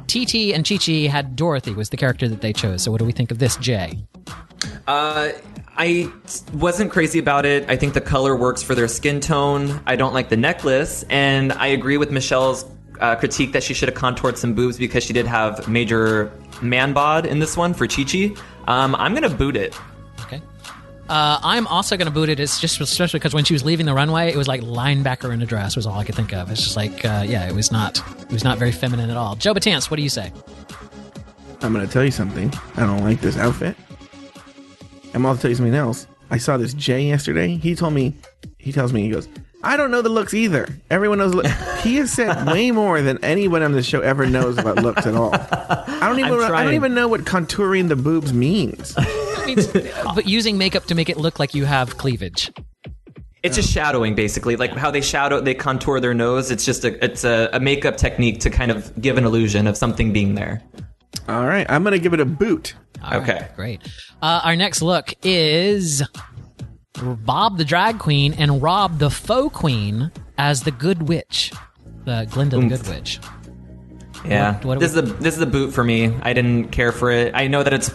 [0.08, 2.84] TT and Chi Chi had Dorothy was the character that they chose.
[2.84, 3.98] So what do we think of this, Jay?
[4.88, 5.32] Uh,
[5.84, 6.14] I
[6.54, 7.68] wasn't crazy about it.
[7.68, 9.82] I think the color works for their skin tone.
[9.88, 12.66] I don't like the necklace, and I agree with Michelle's
[13.00, 16.94] uh, critique that she should have contoured some boobs because she did have major man
[16.94, 18.36] bod in this one for Chi Chi.
[18.68, 19.76] Um, I'm gonna boot it.
[20.20, 20.40] Okay.
[21.10, 22.40] Uh, I'm also going to boot it.
[22.40, 25.42] It's just especially because when she was leaving the runway, it was like linebacker in
[25.42, 26.50] a dress was all I could think of.
[26.52, 29.36] It's just like, uh, yeah, it was not, it was not very feminine at all.
[29.36, 30.32] Joe Batance, what do you say?
[31.62, 32.54] I'm gonna tell you something.
[32.78, 33.76] I don't like this outfit.
[35.14, 36.08] I'm also tell you something else.
[36.30, 37.58] I saw this Jay yesterday.
[37.58, 38.16] He told me,
[38.58, 39.28] he tells me, he goes,
[39.64, 40.68] I don't know the looks either.
[40.90, 41.34] Everyone knows.
[41.34, 41.46] Look.
[41.82, 45.14] he has said way more than anyone on this show ever knows about looks at
[45.14, 45.34] all.
[45.34, 46.34] I don't even.
[46.34, 48.96] I'm don't even know what contouring the boobs means.
[50.16, 52.52] but using makeup to make it look like you have cleavage.
[53.44, 56.52] It's just shadowing, basically, like how they shadow, they contour their nose.
[56.52, 59.76] It's just a, it's a, a makeup technique to kind of give an illusion of
[59.76, 60.62] something being there.
[61.28, 62.74] All right, I'm gonna give it a boot.
[63.04, 63.48] All right, Okay.
[63.56, 63.82] great.
[64.22, 66.04] Uh, our next look is
[67.02, 71.52] Bob the drag queen and Rob the faux queen as the good witch,
[72.06, 73.20] the Glinda the good witch.
[74.26, 76.14] Yeah, What- what this we- is a this is a boot for me.
[76.22, 77.32] I didn't care for it.
[77.34, 77.92] I know that it's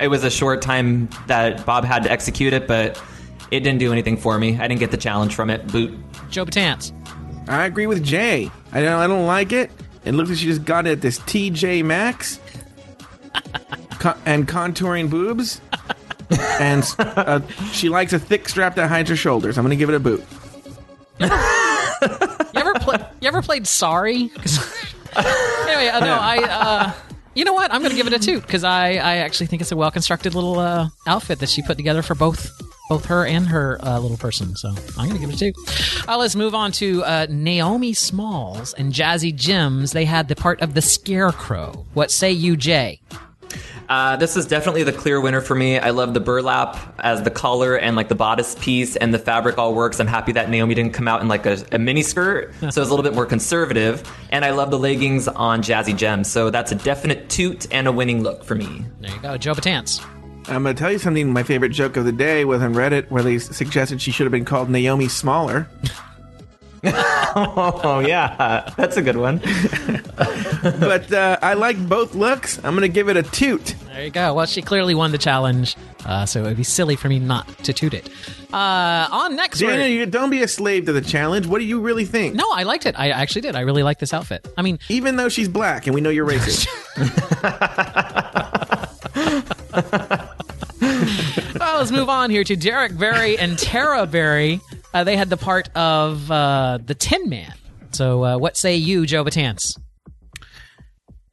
[0.00, 3.00] it was a short time that Bob had to execute it, but
[3.52, 4.58] it didn't do anything for me.
[4.58, 5.66] I didn't get the challenge from it.
[5.70, 5.92] Boot.
[6.30, 6.92] Joe Batance.
[7.48, 8.50] I agree with Jay.
[8.72, 8.98] I don't.
[9.00, 9.70] I don't like it.
[10.04, 12.39] It looks like she just got it at this TJ Maxx,
[14.24, 15.60] And contouring boobs,
[16.58, 17.40] and uh,
[17.72, 19.58] she likes a thick strap that hides her shoulders.
[19.58, 20.24] I'm gonna give it a boot.
[21.20, 21.28] You
[22.54, 24.16] ever play, You ever played Sorry?
[25.16, 26.46] anyway, uh, no, I.
[26.48, 26.92] Uh,
[27.34, 27.72] you know what?
[27.72, 29.90] I'm going to give it a two because I, I actually think it's a well
[29.90, 32.50] constructed little uh, outfit that she put together for both
[32.90, 34.56] both her and her uh, little person.
[34.56, 34.68] So
[34.98, 36.04] I'm going to give it a two.
[36.08, 39.92] Uh, let's move on to uh, Naomi Smalls and Jazzy Jims.
[39.92, 41.86] They had the part of the Scarecrow.
[41.94, 43.00] What say you, Jay?
[43.88, 45.78] Uh, this is definitely the clear winner for me.
[45.78, 49.56] I love the burlap as the collar and like the bodice piece and the fabric
[49.56, 50.00] all works.
[50.00, 52.76] I'm happy that Naomi didn't come out in like a, a mini skirt, so it's
[52.76, 54.02] a little bit more conservative.
[54.30, 57.92] And I love the leggings on Jazzy Gems, so that's a definite toot and a
[57.92, 58.84] winning look for me.
[59.00, 60.04] There you go, Joe Batance.
[60.50, 61.32] I'm going to tell you something.
[61.32, 64.32] My favorite joke of the day was on Reddit where they suggested she should have
[64.32, 65.68] been called Naomi Smaller.
[66.84, 69.38] oh yeah, that's a good one.
[70.16, 72.56] but uh, I like both looks.
[72.64, 73.74] I'm going to give it a toot.
[73.86, 74.32] There you go.
[74.32, 75.76] Well, she clearly won the challenge,
[76.06, 78.08] uh, so it would be silly for me not to toot it.
[78.50, 81.46] Uh, on next, Daniel, you don't be a slave to the challenge.
[81.46, 82.34] What do you really think?
[82.34, 82.98] No, I liked it.
[82.98, 83.56] I actually did.
[83.56, 84.48] I really like this outfit.
[84.56, 86.66] I mean, even though she's black and we know you're racist.
[91.58, 94.60] well, let's move on here to Derrick Barry and Terra Barry.
[94.92, 97.52] Uh, they had the part of uh, the Tin Man.
[97.92, 99.78] So, uh, what say you, Joe Batance?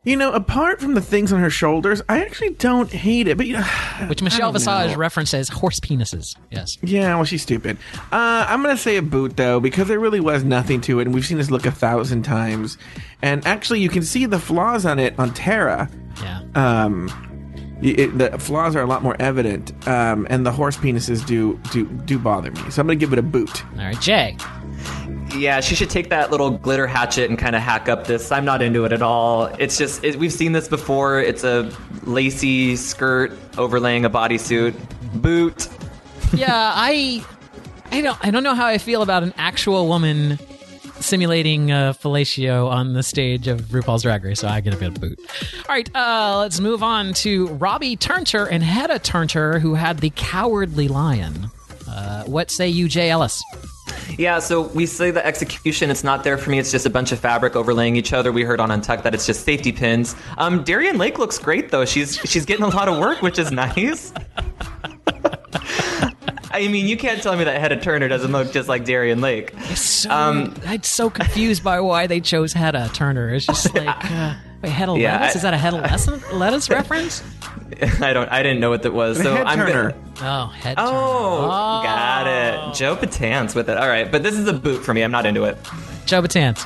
[0.04, 3.36] You know, apart from the things on her shoulders, I actually don't hate it.
[3.36, 3.64] But you know,
[4.08, 4.96] Which Michelle Visage know.
[4.96, 6.34] referenced as horse penises.
[6.50, 6.78] Yes.
[6.82, 7.78] Yeah, well, she's stupid.
[8.10, 11.14] Uh, I'm gonna say a boot though, because there really was nothing to it, and
[11.14, 12.78] we've seen this look a thousand times.
[13.22, 15.90] And actually, you can see the flaws on it on Tara.
[16.22, 16.42] Yeah.
[16.56, 17.10] Um,
[17.82, 21.86] it, the flaws are a lot more evident, um, and the horse penises do do
[21.86, 22.72] do bother me.
[22.72, 23.64] So I'm gonna give it a boot.
[23.74, 24.36] All right, Jay.
[25.36, 28.32] Yeah, she should take that little glitter hatchet and kind of hack up this.
[28.32, 29.46] I'm not into it at all.
[29.60, 31.20] It's just it, we've seen this before.
[31.20, 31.72] It's a
[32.04, 34.74] lacy skirt overlaying a bodysuit.
[35.22, 35.68] Boot.
[36.34, 37.24] yeah, I,
[37.92, 40.40] I don't, I don't know how I feel about an actual woman
[41.00, 44.40] simulating uh, fellatio on the stage of RuPaul's Drag Race.
[44.40, 45.20] So I get a bit of boot.
[45.68, 50.12] All right, uh, let's move on to Robbie Turner and Hedda Turner, who had the
[50.12, 51.50] Cowardly Lion.
[51.88, 53.42] Uh, what say you, Jay Ellis?
[54.18, 56.60] Yeah, so we say the execution, it's not there for me.
[56.60, 58.32] It's just a bunch of fabric overlaying each other.
[58.32, 60.16] We heard on Untucked that it's just safety pins.
[60.38, 61.86] Um, Darienne Lake looks great though.
[61.86, 64.14] She's she's getting a lot of work, which is nice.
[66.52, 69.54] I mean, you can't tell me that Hedda Turner doesn't look just like Darienne Lake.
[69.76, 73.34] So, Um, I'm so confused by why they chose Hedda Turner.
[73.34, 75.36] It's just like, uh, wait, Hedda Yeah, lettuce?
[75.36, 77.24] I- Is that a Hedda lettuce, lettuce reference?
[78.02, 78.30] I don't.
[78.32, 79.22] I didn't know what that was.
[79.22, 79.92] So Head I'm turner.
[79.92, 81.48] Gonna, Oh, head oh, turner.
[81.84, 82.28] got
[82.72, 82.76] it.
[82.76, 83.78] Joe Patance with it.
[83.78, 85.04] All right, but this is a boot for me.
[85.04, 85.58] I'm not into it.
[86.06, 86.66] Joe Batance.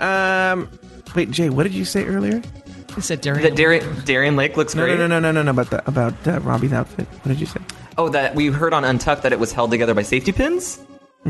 [0.00, 0.68] Um,
[1.16, 2.42] wait, Jay, what did you say earlier?
[2.96, 3.42] I said Darienne.
[3.42, 4.98] That Darienne, Darienne Lake looks No, great.
[4.98, 7.06] no, no, no, no, no, about the about uh, Robbie's outfit.
[7.08, 7.60] What did you say
[7.98, 10.80] Oh, that we heard on Untucked that it was held together by safety pins.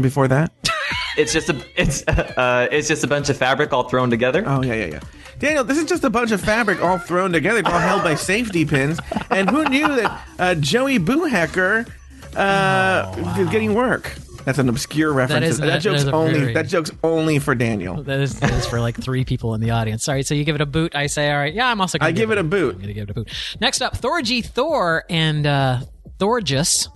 [0.01, 0.53] before that?
[1.15, 4.45] It's just a it's uh, it's just a bunch of fabric all thrown together.
[4.47, 5.01] Oh yeah, yeah, yeah.
[5.39, 8.65] Daniel, this is just a bunch of fabric all thrown together, all held by safety
[8.65, 8.99] pins.
[9.31, 11.87] And who knew that uh, Joey Boohacker
[12.35, 14.15] uh, is getting work?
[14.45, 15.47] That's an obscure reference.
[15.47, 18.03] is- that joke's is only very- that joke's only for Daniel.
[18.03, 20.05] That is, that is for like three people in the audience.
[20.05, 20.95] Sorry, so you give it a boot.
[20.95, 21.99] I say, all right, yeah, I'm also.
[21.99, 22.75] Gonna I give it a boot.
[22.77, 23.29] I'm gonna give it a boot.
[23.61, 25.81] Next up, Thorgy Thor and uh,
[26.19, 26.89] Thorgus,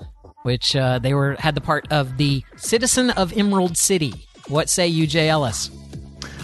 [0.42, 4.14] which uh, they were had the part of the citizen of Emerald City.
[4.48, 5.70] What say you, Jay Ellis?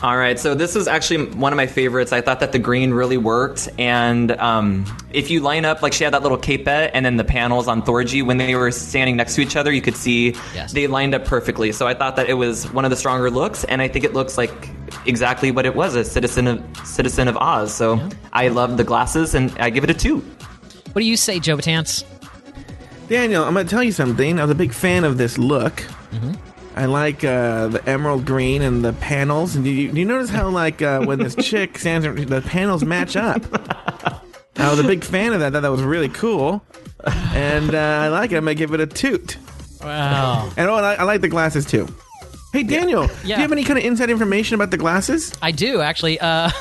[0.03, 2.13] All right, so this is actually one of my favorites.
[2.13, 6.03] I thought that the green really worked, and um, if you line up, like she
[6.03, 9.37] had that little capette, and then the panels on Thorgy when they were standing next
[9.37, 10.35] to each other, you could see
[10.73, 11.71] they lined up perfectly.
[11.71, 14.13] So I thought that it was one of the stronger looks, and I think it
[14.13, 14.71] looks like
[15.07, 17.73] exactly what it was a citizen of citizen of Oz.
[17.73, 20.19] So I love the glasses, and I give it a two.
[20.95, 22.03] What do you say, Joe Batance?
[23.09, 24.41] Daniel, I'm going to tell you something.
[24.41, 25.75] I was a big fan of this look.
[26.11, 26.33] Mm-hmm.
[26.75, 29.55] I like uh, the emerald green and the panels.
[29.57, 32.85] And do you, do you notice how, like, uh, when this chick stands, the panels
[32.85, 33.43] match up?
[34.57, 35.49] I was a big fan of that.
[35.49, 36.63] I thought that was really cool.
[37.05, 38.37] And uh, I like it.
[38.37, 39.37] I'm going to give it a toot.
[39.83, 40.51] Wow.
[40.57, 41.89] And oh, and I, I like the glasses too.
[42.53, 43.37] Hey, Daniel, do Yeah.
[43.37, 45.33] you have any kind of inside information about the glasses?
[45.43, 46.21] I do actually.
[46.21, 46.51] Uh,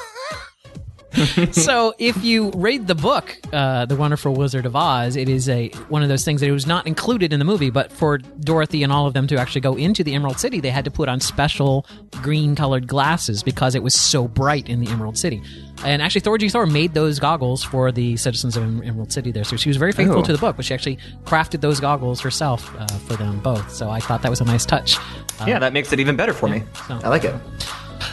[1.52, 5.70] so if you read the book, uh, The Wonderful Wizard of Oz, it is a
[5.90, 8.84] one of those things that it was not included in the movie, but for Dorothy
[8.84, 11.10] and all of them to actually go into the Emerald City, they had to put
[11.10, 11.86] on special
[12.22, 15.42] green colored glasses because it was so bright in the Emerald City.
[15.84, 19.44] And actually, Thorgy Thor made those goggles for the citizens of Emerald City there.
[19.44, 20.24] So she was very faithful Oh.
[20.24, 23.72] to the book, but she actually crafted those goggles herself uh, for them both.
[23.74, 24.98] So I thought that was a nice touch.
[25.40, 26.64] Uh, yeah, that makes it even better for me.
[26.90, 27.34] I like it.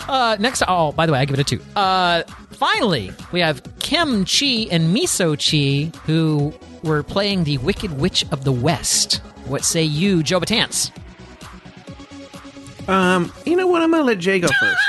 [0.08, 1.60] Uh, next, oh, by the way, I give it a two.
[1.76, 8.24] Uh, finally, we have Kim Chi and Miso Chi, who were playing the Wicked Witch
[8.30, 9.16] of the West.
[9.46, 10.90] What say you, Joe Batance?
[12.88, 13.82] Um, you know what?
[13.82, 14.82] I'm gonna let Jay go first.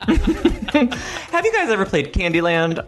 [0.08, 2.78] Have you guys ever played Candyland?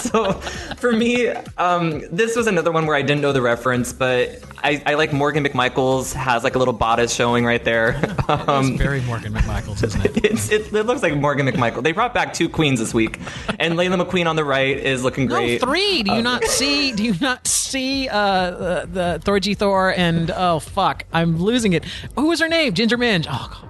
[0.00, 0.32] so
[0.76, 4.82] for me, um, this was another one where I didn't know the reference, but I,
[4.86, 8.00] I like Morgan McMichaels has like a little bodice showing right there.
[8.28, 10.22] Um, it's very Morgan McMichaels, isn't it?
[10.22, 11.82] it's, it, it looks like Morgan McMichael.
[11.82, 13.18] They brought back two queens this week,
[13.58, 15.62] and Laila McQueen on the right is looking great.
[15.62, 16.02] No, three.
[16.02, 16.92] Do you Uh, not see?
[16.92, 21.86] Do you not see uh, the, the Thor Thor and oh fuck, I'm losing it.
[22.16, 22.74] Who was her name?
[22.74, 23.26] Ginger Minj.
[23.30, 23.67] Oh, God.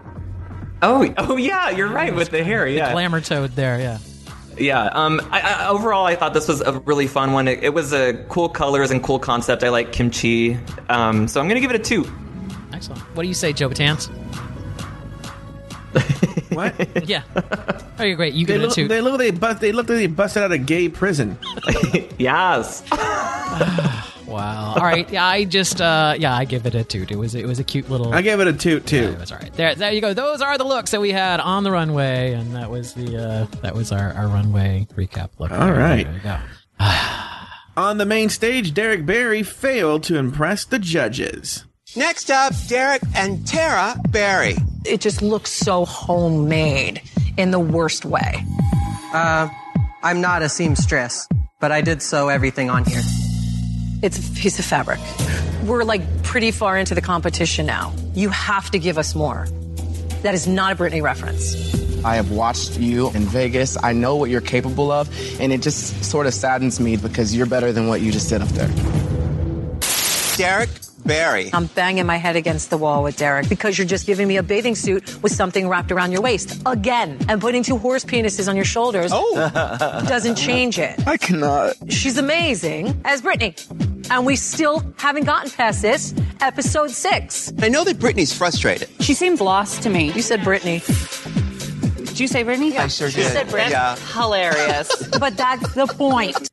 [0.83, 2.67] Oh, oh yeah, you're right with the hair.
[2.67, 3.79] Yeah, glamour toad there.
[3.81, 3.99] Yeah.
[4.59, 4.85] Yeah.
[4.87, 5.21] Um.
[5.31, 7.49] I, I, overall, I thought this was a really fun one.
[7.49, 9.63] It, it was a cool colors and cool concept.
[9.65, 10.59] I like Kim Chi.
[10.89, 11.29] Um.
[11.29, 12.07] So I'm gonna give it a two.
[12.73, 13.01] Excellent.
[13.17, 14.09] What do you say, Joe Batance?
[16.55, 16.75] what?
[17.09, 17.23] Yeah.
[17.99, 18.35] Oh, you're great.
[18.35, 18.89] You They give it a look, two.
[18.89, 21.39] they look they bust they look like they busted out of gay prison.
[22.19, 22.83] yes.
[24.29, 24.75] Wow.
[24.75, 25.09] All right.
[25.11, 27.07] Yeah, I just uh yeah, I give it a two.
[27.09, 28.13] It was it was a cute little.
[28.13, 29.13] I gave it a two too.
[29.13, 29.53] That's all right.
[29.55, 30.13] There, there you go.
[30.13, 33.47] Those are the looks that we had on the runway, and that was the uh
[33.63, 35.51] that was our, our runway recap look.
[35.51, 36.05] All right.
[36.05, 36.39] There you go.
[37.79, 41.65] On the main stage, Derrick Barry failed to impress the judges.
[41.95, 44.57] Next up, Derrick and Terra Barry.
[44.85, 47.01] It just looks so homemade
[47.37, 48.45] in the worst way.
[49.15, 49.49] Uh,
[50.03, 51.29] I'm not a seamstress,
[51.61, 53.01] but I did sew everything on here.
[54.01, 55.01] It's a piece of fabric.
[55.65, 57.93] We're like pretty far into the competition now.
[58.15, 59.47] You have to give us more.
[60.23, 61.55] That is not a Britney reference.
[62.05, 63.77] I have watched you in Vegas.
[63.83, 65.09] I know what you're capable of,
[65.41, 68.41] and it just sort of saddens me because you're better than what you just did
[68.41, 68.69] up there.
[70.37, 70.71] Derrick
[71.05, 71.51] Barry.
[71.53, 74.43] I'm banging my head against the wall with Derrick because you're just giving me a
[74.43, 78.55] bathing suit with something wrapped around your waist again and putting two horse penises on
[78.55, 79.11] your shoulders.
[79.13, 79.35] Oh.
[80.07, 81.07] doesn't change it.
[81.07, 81.77] I cannot.
[81.89, 83.57] She's amazing as Britney.
[84.11, 86.15] And we still haven't gotten past this.
[86.41, 87.53] Episode six.
[87.61, 88.89] I know that Brittany's frustrated.
[89.01, 90.13] She seemed lost to me.
[90.13, 90.81] You said Brittany.
[92.07, 92.77] Did you say Brittany?
[92.77, 93.33] I sure She did.
[93.33, 93.71] said Britney.
[93.71, 93.97] Yeah.
[93.97, 95.09] Hilarious.
[95.21, 96.49] but that's the point.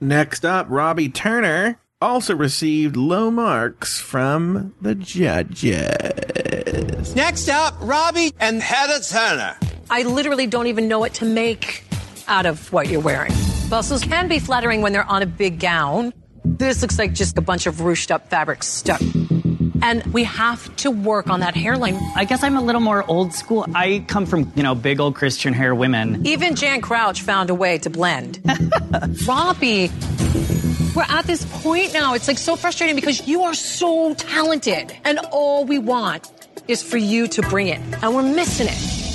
[0.00, 7.14] Next up, Robbie Turner also received low marks from the judges.
[7.14, 9.56] Next up, Robbie and Heather Turner.
[9.88, 11.84] I literally don't even know what to make
[12.28, 13.32] out of what you're wearing.
[13.70, 16.12] Bustles can be flattering when they're on a big gown.
[16.46, 19.00] This looks like just a bunch of ruched up fabric stuck.
[19.82, 21.98] And we have to work on that hairline.
[22.14, 23.66] I guess I'm a little more old school.
[23.74, 26.24] I come from, you know, big old Christian hair women.
[26.26, 28.40] Even Jan Crouch found a way to blend.
[29.26, 29.90] Robbie,
[30.94, 32.14] we're at this point now.
[32.14, 34.96] It's like so frustrating because you are so talented.
[35.04, 36.30] And all we want
[36.68, 37.80] is for you to bring it.
[38.02, 39.05] And we're missing it.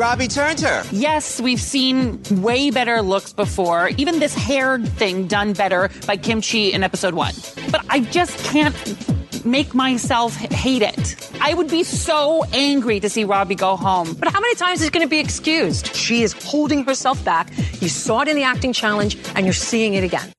[0.00, 0.82] Robbie Turner.
[0.92, 3.90] Yes, we've seen way better looks before.
[3.98, 7.34] Even this hair thing done better by Kim Chi in episode one.
[7.70, 8.74] But I just can't
[9.44, 11.30] make myself hate it.
[11.42, 14.14] I would be so angry to see Robbie go home.
[14.14, 15.94] But how many times is it going to be excused?
[15.94, 17.50] She is holding herself back.
[17.82, 20.32] You saw it in the acting challenge, and you're seeing it again.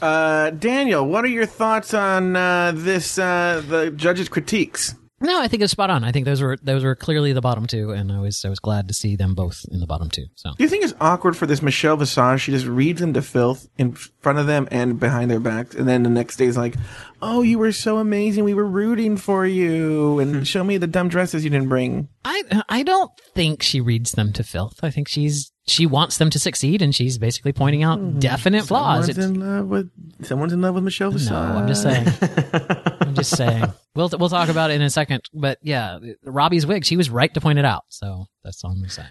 [0.00, 3.18] Uh, Daniel, what are your thoughts on uh, this?
[3.18, 4.94] Uh, the judges' critiques.
[5.22, 6.02] No, I think it's spot on.
[6.02, 8.58] I think those were those were clearly the bottom two, and I was I was
[8.58, 10.24] glad to see them both in the bottom two.
[10.34, 12.40] So Do you think it's awkward for this Michelle Visage?
[12.40, 15.86] She just reads them to filth in front of them and behind their backs, and
[15.86, 16.74] then the next day is like,
[17.20, 18.44] "Oh, you were so amazing.
[18.44, 20.42] We were rooting for you, and hmm.
[20.42, 24.32] show me the dumb dresses you didn't bring." I I don't think she reads them
[24.32, 24.82] to filth.
[24.82, 29.06] I think she's she wants them to succeed, and she's basically pointing out definite flaws.
[29.06, 29.90] Someone's It's- in love with
[30.26, 31.30] someone's in love with Michelle Visage.
[31.30, 32.06] No, I'm just saying.
[33.00, 33.64] I'm just saying.
[33.94, 35.22] We'll we'll talk about it in a second.
[35.34, 36.84] But yeah, Robbie's wig.
[36.84, 37.84] She was right to point it out.
[37.88, 39.08] So that's all I'm saying.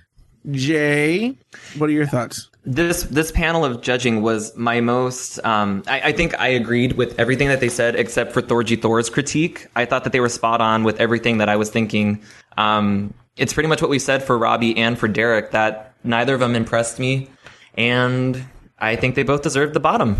[0.51, 1.37] Jay,
[1.77, 2.49] what are your thoughts?
[2.65, 5.43] This this panel of judging was my most.
[5.45, 9.09] Um, I, I think I agreed with everything that they said except for Thorgy Thor's
[9.09, 9.67] critique.
[9.75, 12.21] I thought that they were spot on with everything that I was thinking.
[12.57, 16.39] Um, it's pretty much what we said for Robbie and for Derrick that neither of
[16.39, 17.29] them impressed me,
[17.75, 18.45] and
[18.77, 20.17] I think they both deserved the bottom.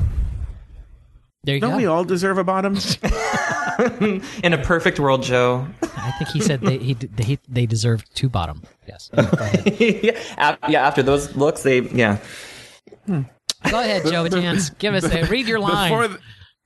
[1.43, 1.77] There you Don't go.
[1.77, 2.75] we all deserve a bottom?
[4.43, 5.65] In a perfect world, Joe.
[5.81, 8.61] I think he said they he, they they deserved two bottom.
[8.87, 9.09] Yes.
[9.79, 12.17] yeah, yeah, after those looks, they yeah.
[13.05, 13.21] Hmm.
[13.69, 14.71] Go ahead, Joe Chance.
[14.71, 15.89] Give us a read your line.
[15.91, 16.19] Before the,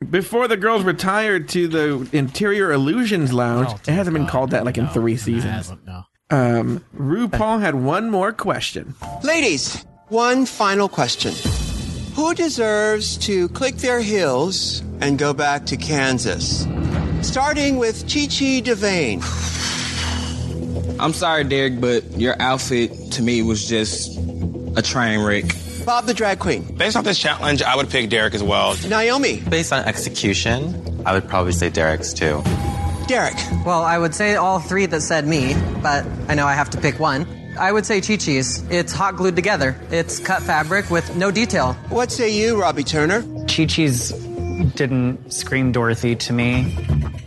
[0.05, 4.65] before the girls retired to the Interior Illusions Lounge, Oh, it hasn't been called that
[4.65, 5.71] like in three seasons.
[5.85, 6.03] no.
[6.33, 8.95] Um, RuPaul had one more question.
[9.23, 11.31] Ladies, one final question.
[12.15, 16.65] Who deserves to click their heels and go back to Kansas?
[17.21, 19.21] Starting with Chi Chi DeVayne.
[20.99, 24.17] I'm sorry, Derrick, but your outfit to me was just
[24.75, 25.45] a train wreck.
[25.85, 26.63] Bob the Drag Queen.
[26.77, 28.75] Based off this challenge, I would pick Derrick as well.
[28.87, 29.39] Naomi.
[29.41, 32.41] Based on execution, I would probably say Derrick's too.
[33.07, 33.35] Derrick.
[33.65, 36.77] Well, I would say all three that said me, but I know I have to
[36.77, 37.27] pick one.
[37.59, 38.63] I would say Chi Chi's.
[38.69, 39.79] It's hot glued together.
[39.91, 41.73] It's cut fabric with no detail.
[41.89, 43.21] What say you, Robbie Turner?
[43.47, 44.11] Chi Chi's
[44.75, 46.75] didn't scream Dorothy to me.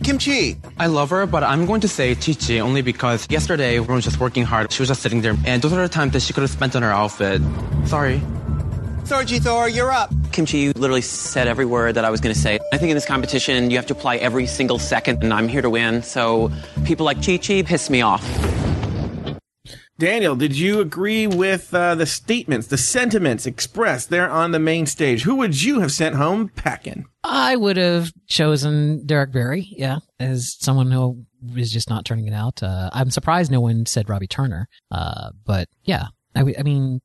[0.03, 0.57] Kim Chi.
[0.77, 4.05] I love her, but I'm going to say Chi Chi only because yesterday everyone was
[4.05, 4.71] just working hard.
[4.71, 6.75] She was just sitting there, and those are the times that she could have spent
[6.75, 7.41] on her outfit.
[7.85, 8.21] Sorry.
[9.07, 10.11] Thorgy Thor, you're up.
[10.33, 12.59] Kim Chi, you literally said every word that I was going to say.
[12.73, 15.61] I think in this competition, you have to apply every single second, and I'm here
[15.61, 16.03] to win.
[16.03, 16.51] So
[16.83, 18.21] people like Chi Chi piss me off.
[19.97, 24.85] Daniel, did you agree with uh, the statements, the sentiments expressed there on the main
[24.85, 25.23] stage?
[25.23, 27.05] Who would you have sent home packing?
[27.23, 32.33] I would have chosen Derrick Barry, yeah, as someone who is just not turning it
[32.33, 32.61] out.
[32.61, 34.67] Uh, I'm surprised no one said Robbie Turner.
[34.91, 36.99] Uh, but yeah, I, w- I mean,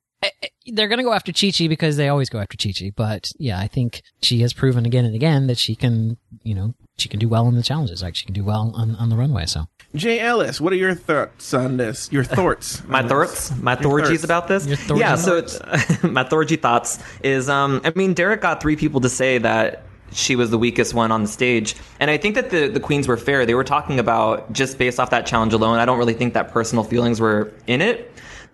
[0.67, 2.93] they're going to go after Chi Chi because they always go after Chi Chi.
[2.95, 6.75] But yeah, I think she has proven again and again that she can, you know,
[6.99, 8.03] she can do well in the challenges.
[8.03, 9.47] Like she can do well on, on the runway.
[9.47, 12.11] So Jay Ellis, what are your thoughts on this?
[12.13, 12.85] Your thoughts?
[12.87, 14.25] my thoughts, my thorgies thoughts.
[14.25, 14.67] about this.
[14.67, 15.61] Your yeah, so it's,
[16.03, 20.37] my thorgy thoughts is, um, I mean, Derrick got three people to say that she
[20.37, 23.17] was the weakest one on the stage, and I think that the the queens were
[23.17, 23.47] fair.
[23.47, 25.79] They were talking about just based off that challenge alone.
[25.79, 28.13] I don't really think that personal feelings were in it.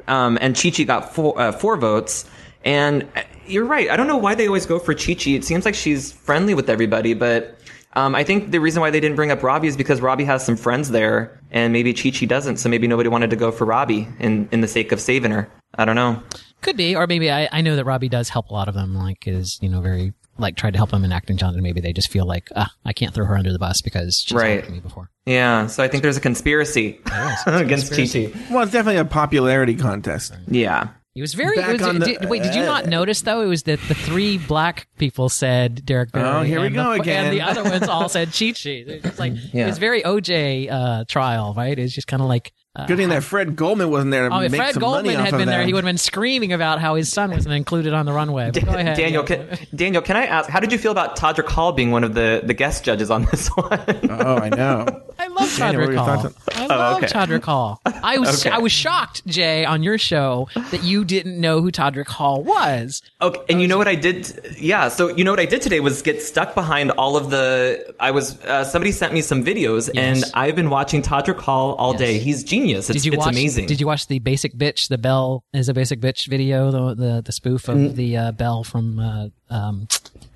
[0.08, 2.24] Um, and Chi Chi got four uh, four votes,
[2.64, 3.88] and uh, you're right.
[3.90, 5.30] I don't know why they always go for Chi Chi.
[5.30, 7.54] It seems like she's friendly with everybody, but.
[7.94, 10.44] Um, I think the reason why they didn't bring up Robbie is because Robbie has
[10.44, 12.58] some friends there, and maybe Chi Chi doesn't.
[12.58, 15.50] So maybe nobody wanted to go for Robbie in in the sake of saving her.
[15.74, 16.22] I don't know.
[16.60, 18.94] could be, or maybe I, I know that Robbie does help a lot of them.
[18.94, 21.92] Like is you know very like tried to help them in acting and Maybe they
[21.92, 24.60] just feel like ah, I can't throw her under the bus because she's Right.
[24.60, 25.10] helped me before.
[25.26, 27.00] Yeah, so I think there's a conspiracy
[27.46, 28.32] against Chi Chi.
[28.50, 30.32] Well, it's definitely a popularity contest.
[30.46, 30.88] Yeah.
[31.14, 31.58] He was very.
[31.58, 33.40] It was- on the- did, wait, did you not notice though?
[33.40, 36.28] It was that the three black people said Derrick Barry.
[36.28, 37.24] Oh, here we and go the, again.
[37.26, 38.84] And the other ones all said Chi Chi.
[38.86, 39.66] It's like Yeah.
[39.68, 41.76] it's very OJ uh, trial, right?
[41.78, 42.52] It's just kind of like.
[42.78, 45.08] Uh, Good thing that Fred Goldman wasn't there to Oh, if make Fred some money
[45.08, 47.32] Goldman off had of been there, he would have been screaming about how his son
[47.32, 48.52] wasn't included on the runway.
[48.52, 48.96] But go ahead.
[48.96, 49.36] Daniel, yeah.
[49.56, 52.14] can, Daniel, can I ask, how did you feel about Todrick Hall being one of
[52.14, 53.84] the, the guest judges on this one?
[54.10, 55.02] Oh, I know.
[55.20, 56.16] I love Daniel, what are Todrick Hall.
[56.20, 57.06] thoughts I Oh, love okay.
[57.12, 57.80] Todrick Hall.
[57.86, 58.54] I was Okay.
[58.54, 63.02] I was shocked, Jay, on your show that you didn't know who Todrick Hall was.
[63.20, 64.54] Okay, and you know what I did?
[64.58, 67.94] Yeah, so you know what I did today was get stuck behind all of the.
[67.98, 71.94] I was uh, somebody sent me some videos, and I've been watching Todrick Hall all
[71.94, 72.18] day.
[72.18, 72.88] He's genius.
[72.90, 73.32] It's, did you it's watch?
[73.34, 73.66] amazing.
[73.66, 74.88] Did you watch the Basic Bitch?
[74.88, 76.70] The Belle is a Basic Bitch video.
[76.70, 77.94] The the, the spoof of Mm.
[77.94, 78.98] the uh, Belle from.
[79.00, 79.86] Uh, um,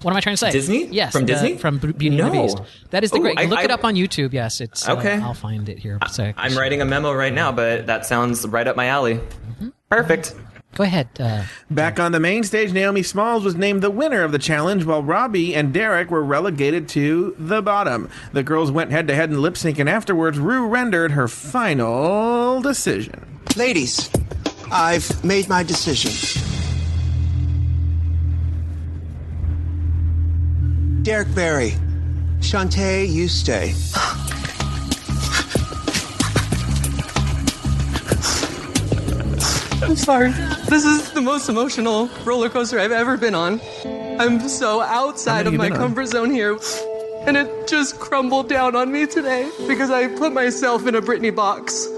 [0.02, 0.50] what am I trying to say?
[0.50, 0.86] Disney?
[0.86, 1.56] Yes, From the- Disney?
[1.58, 2.58] from Beauty and the Beast.
[2.90, 3.38] That is the Ooh, great.
[3.38, 4.32] I- Look I- it up on YouTube.
[4.32, 5.14] Yes, it's uh, Okay.
[5.14, 5.98] I'll find it here.
[6.10, 9.20] So, I'm writing a memo right now, but that sounds right up my alley.
[9.90, 10.34] Perfect.
[10.74, 11.08] Go ahead.
[11.20, 14.86] Uh, Back on the main stage, Naomi Smalls was named the winner of the challenge,
[14.86, 18.08] while Robbie and Derrick were relegated to the bottom.
[18.32, 22.62] The girls went head to head in lip sync, and afterwards, Ru rendered her final
[22.62, 23.40] decision.
[23.54, 24.08] Ladies,
[24.70, 26.10] I've made my decision.
[31.02, 31.72] Derrick Barry,
[32.38, 33.74] Shantay, you stay.
[39.82, 40.30] I'm sorry.
[40.68, 43.60] This is the most emotional roller coaster I've ever been on.
[44.20, 45.88] I'm so outside of my you been on?
[45.88, 46.56] comfort zone here.
[47.26, 51.34] And it just crumbled down on me today because I put myself in a Britney
[51.34, 51.88] box.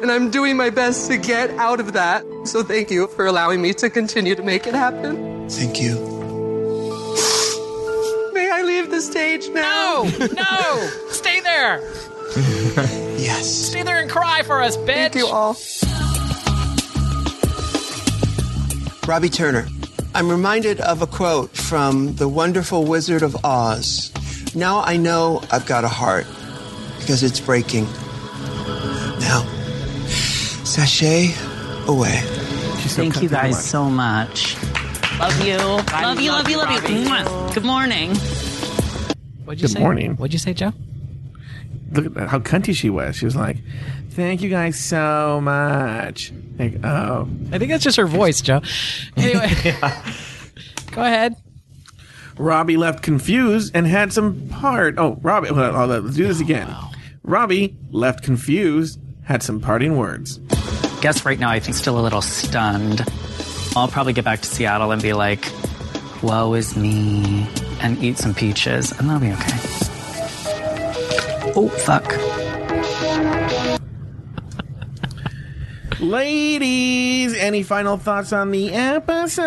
[0.00, 2.24] And I'm doing my best to get out of that.
[2.44, 5.48] So thank you for allowing me to continue to make it happen.
[5.50, 6.15] Thank you.
[8.76, 10.02] May I leave the stage now?
[10.02, 11.80] No, no, stay there.
[13.16, 13.48] yes.
[13.48, 15.12] Stay there and cry for us, bitch.
[15.12, 15.56] Thank you all.
[19.08, 19.66] Robbie Turner.
[20.14, 24.12] I'm reminded of a quote from The Wonderful Wizard of Oz.
[24.54, 26.26] Now I know I've got a heart
[26.98, 27.84] because it's breaking.
[29.20, 29.46] Now,
[30.64, 31.32] sashay
[31.86, 32.20] away.
[32.92, 34.54] Thank you guys so much.
[35.18, 35.56] Love you.
[35.56, 37.54] Love you, love you, love you.
[37.54, 38.14] Good morning.
[39.46, 39.80] What'd you Good say?
[39.80, 40.16] morning.
[40.16, 40.72] What'd you say, Joe?
[41.92, 43.16] Look at how cunty she was.
[43.16, 43.58] She was like,
[44.10, 48.60] "Thank you guys so much." Like, oh, I think that's just her voice, Joe.
[49.16, 49.48] Anyway,
[50.90, 51.36] go ahead.
[52.38, 54.96] Robbie left confused and had some part.
[54.98, 56.68] Oh, Robbie, hold on, hold on, let's do this again.
[57.22, 60.38] Robbie left confused, had some parting words.
[61.00, 63.02] Guess right now I think still a little stunned.
[63.76, 65.50] I'll probably get back to Seattle and be like,
[66.22, 67.46] woe is me,
[67.86, 69.58] and eat some peaches, and that'll be okay.
[71.54, 72.04] Oh, fuck.
[76.00, 79.46] Ladies, any final thoughts on the episode?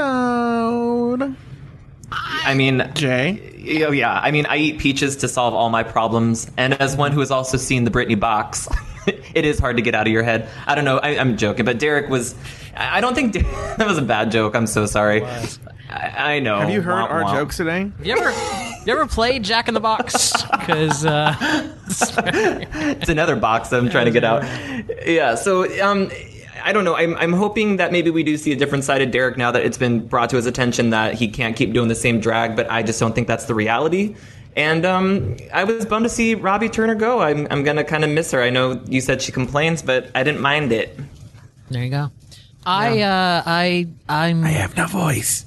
[2.12, 3.84] I mean, Jay.
[3.86, 7.12] Oh yeah, I mean, I eat peaches to solve all my problems, and as one
[7.12, 8.70] who has also seen the Britney box,
[9.06, 10.48] it is hard to get out of your head.
[10.66, 10.98] I don't know.
[10.98, 12.36] I, I'm joking, but Derrick was.
[12.76, 13.34] I I don't think
[13.78, 14.56] that was a bad joke.
[14.56, 15.24] I'm so sorry.
[15.90, 16.60] I, I know.
[16.60, 17.34] Have you heard Womp our womp.
[17.34, 17.92] jokes today?
[18.04, 18.32] You ever
[18.86, 20.34] you ever played Jack in the Box?
[20.60, 21.36] Because uh,
[21.88, 24.44] it's another box that I'm trying to get out.
[25.04, 26.12] Yeah, so um,
[26.64, 26.96] I don't know.
[26.96, 29.64] I'm, I'm hoping that maybe we do see a different side of Derrick now that
[29.66, 32.70] it's been brought to his attention that he can't keep doing the same drag, but
[32.70, 34.16] I just don't think that's the reality.
[34.56, 37.22] And um, I was bummed to see Robbie Turner go.
[37.22, 38.42] I'm, I'm going to kind of miss her.
[38.44, 40.96] I know you said she complains, but I didn't mind it.
[41.72, 42.12] there you go.
[42.66, 44.44] I uh, I I'm.
[44.44, 45.46] I have no voice.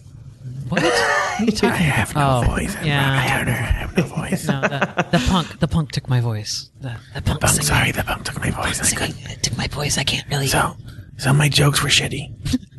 [0.72, 0.82] What?
[1.64, 2.74] I have no voice.
[2.76, 3.14] I'm Yeah.
[3.16, 3.58] Robbie Turner.
[3.58, 4.46] I have no voice.
[4.48, 5.58] No, the, the punk.
[5.60, 6.70] The punk took my voice.
[6.80, 7.40] The, the punk.
[7.40, 7.66] bum- singing.
[7.66, 8.80] sorry, the punk took my voice.
[8.80, 9.14] I Singing.
[9.30, 9.98] It took my voice.
[9.98, 10.46] I can't really.
[10.46, 10.76] So,
[11.18, 12.32] some of my jokes were shitty.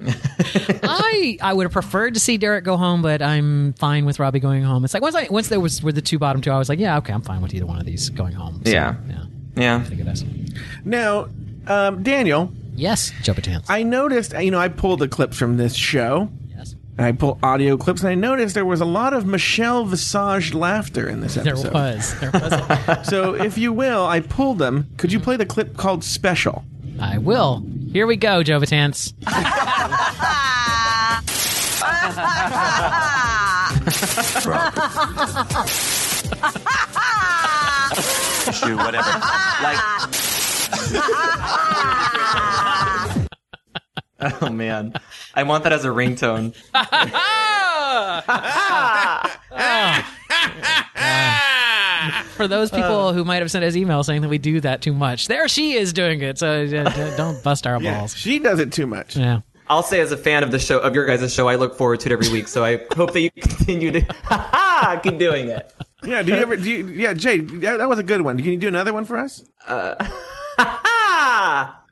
[0.84, 4.40] I I would have preferred to see Derrick go home, but I'm fine with Robbie
[4.40, 4.84] going home.
[4.86, 6.80] It's like once I once there was were the two bottom two, I was like,
[6.80, 8.62] yeah, okay, I'm fine with either one of these going home.
[8.66, 8.96] So, Yeah.
[9.08, 9.24] yeah.
[9.56, 9.76] Yeah.
[9.78, 10.26] I think it is.
[10.84, 11.28] Now,
[11.68, 12.52] um, Daniel.
[12.76, 13.66] Yes, Joe Batanz.
[13.70, 16.30] I noticed, you know, I pulled the clips from this show.
[16.94, 17.00] Yes.
[17.00, 20.54] And I pulled audio clips, and I noticed there was a lot of Michelle Visage
[20.54, 21.72] laughter in this episode.
[21.72, 21.74] There episode.
[21.74, 22.20] was.
[22.20, 22.32] There
[22.98, 23.08] was.
[23.10, 24.88] so, if you will, I pulled them.
[24.98, 26.64] Could you play the clip called Special?
[27.00, 27.64] I will.
[27.92, 29.14] Here we go, Joe Batanz.
[38.54, 39.10] Shoot, whatever.
[39.64, 39.80] Like.
[44.42, 44.94] oh man,
[45.34, 46.54] I want that as a ringtone.
[52.36, 54.94] For those people who might have sent us emails saying that we do that too
[54.94, 56.38] much, there she is doing it.
[56.40, 58.16] So uh, don't bust our Yeah, balls.
[58.16, 59.16] she does it too much.
[59.16, 59.42] Yeah.
[59.70, 62.02] I'll say, as a fan of the show, of your guys' show, I look forward
[62.02, 62.50] to it every week.
[62.50, 64.02] So I hope that you continue to
[65.04, 65.74] keep doing it.
[66.04, 66.58] Yeah, do you ever?
[66.58, 68.36] Do you, yeah, Jay, that, that was a good one.
[68.38, 69.42] Can you do another one for us?
[69.66, 69.96] Uh,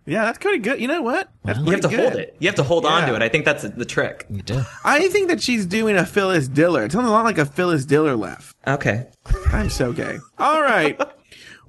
[0.05, 0.81] yeah, that's pretty good.
[0.81, 1.29] You know what?
[1.43, 2.35] That's you have to pretty hold it.
[2.39, 3.21] You have to hold on to it.
[3.21, 4.25] I think that's the trick.
[4.29, 4.61] You do.
[4.83, 6.83] I think that she's doing a Phyllis Diller.
[6.85, 8.55] It sounds a lot like a Phyllis Diller laugh.
[8.67, 9.07] Okay.
[9.51, 10.17] I'm so gay.
[10.37, 10.99] All right.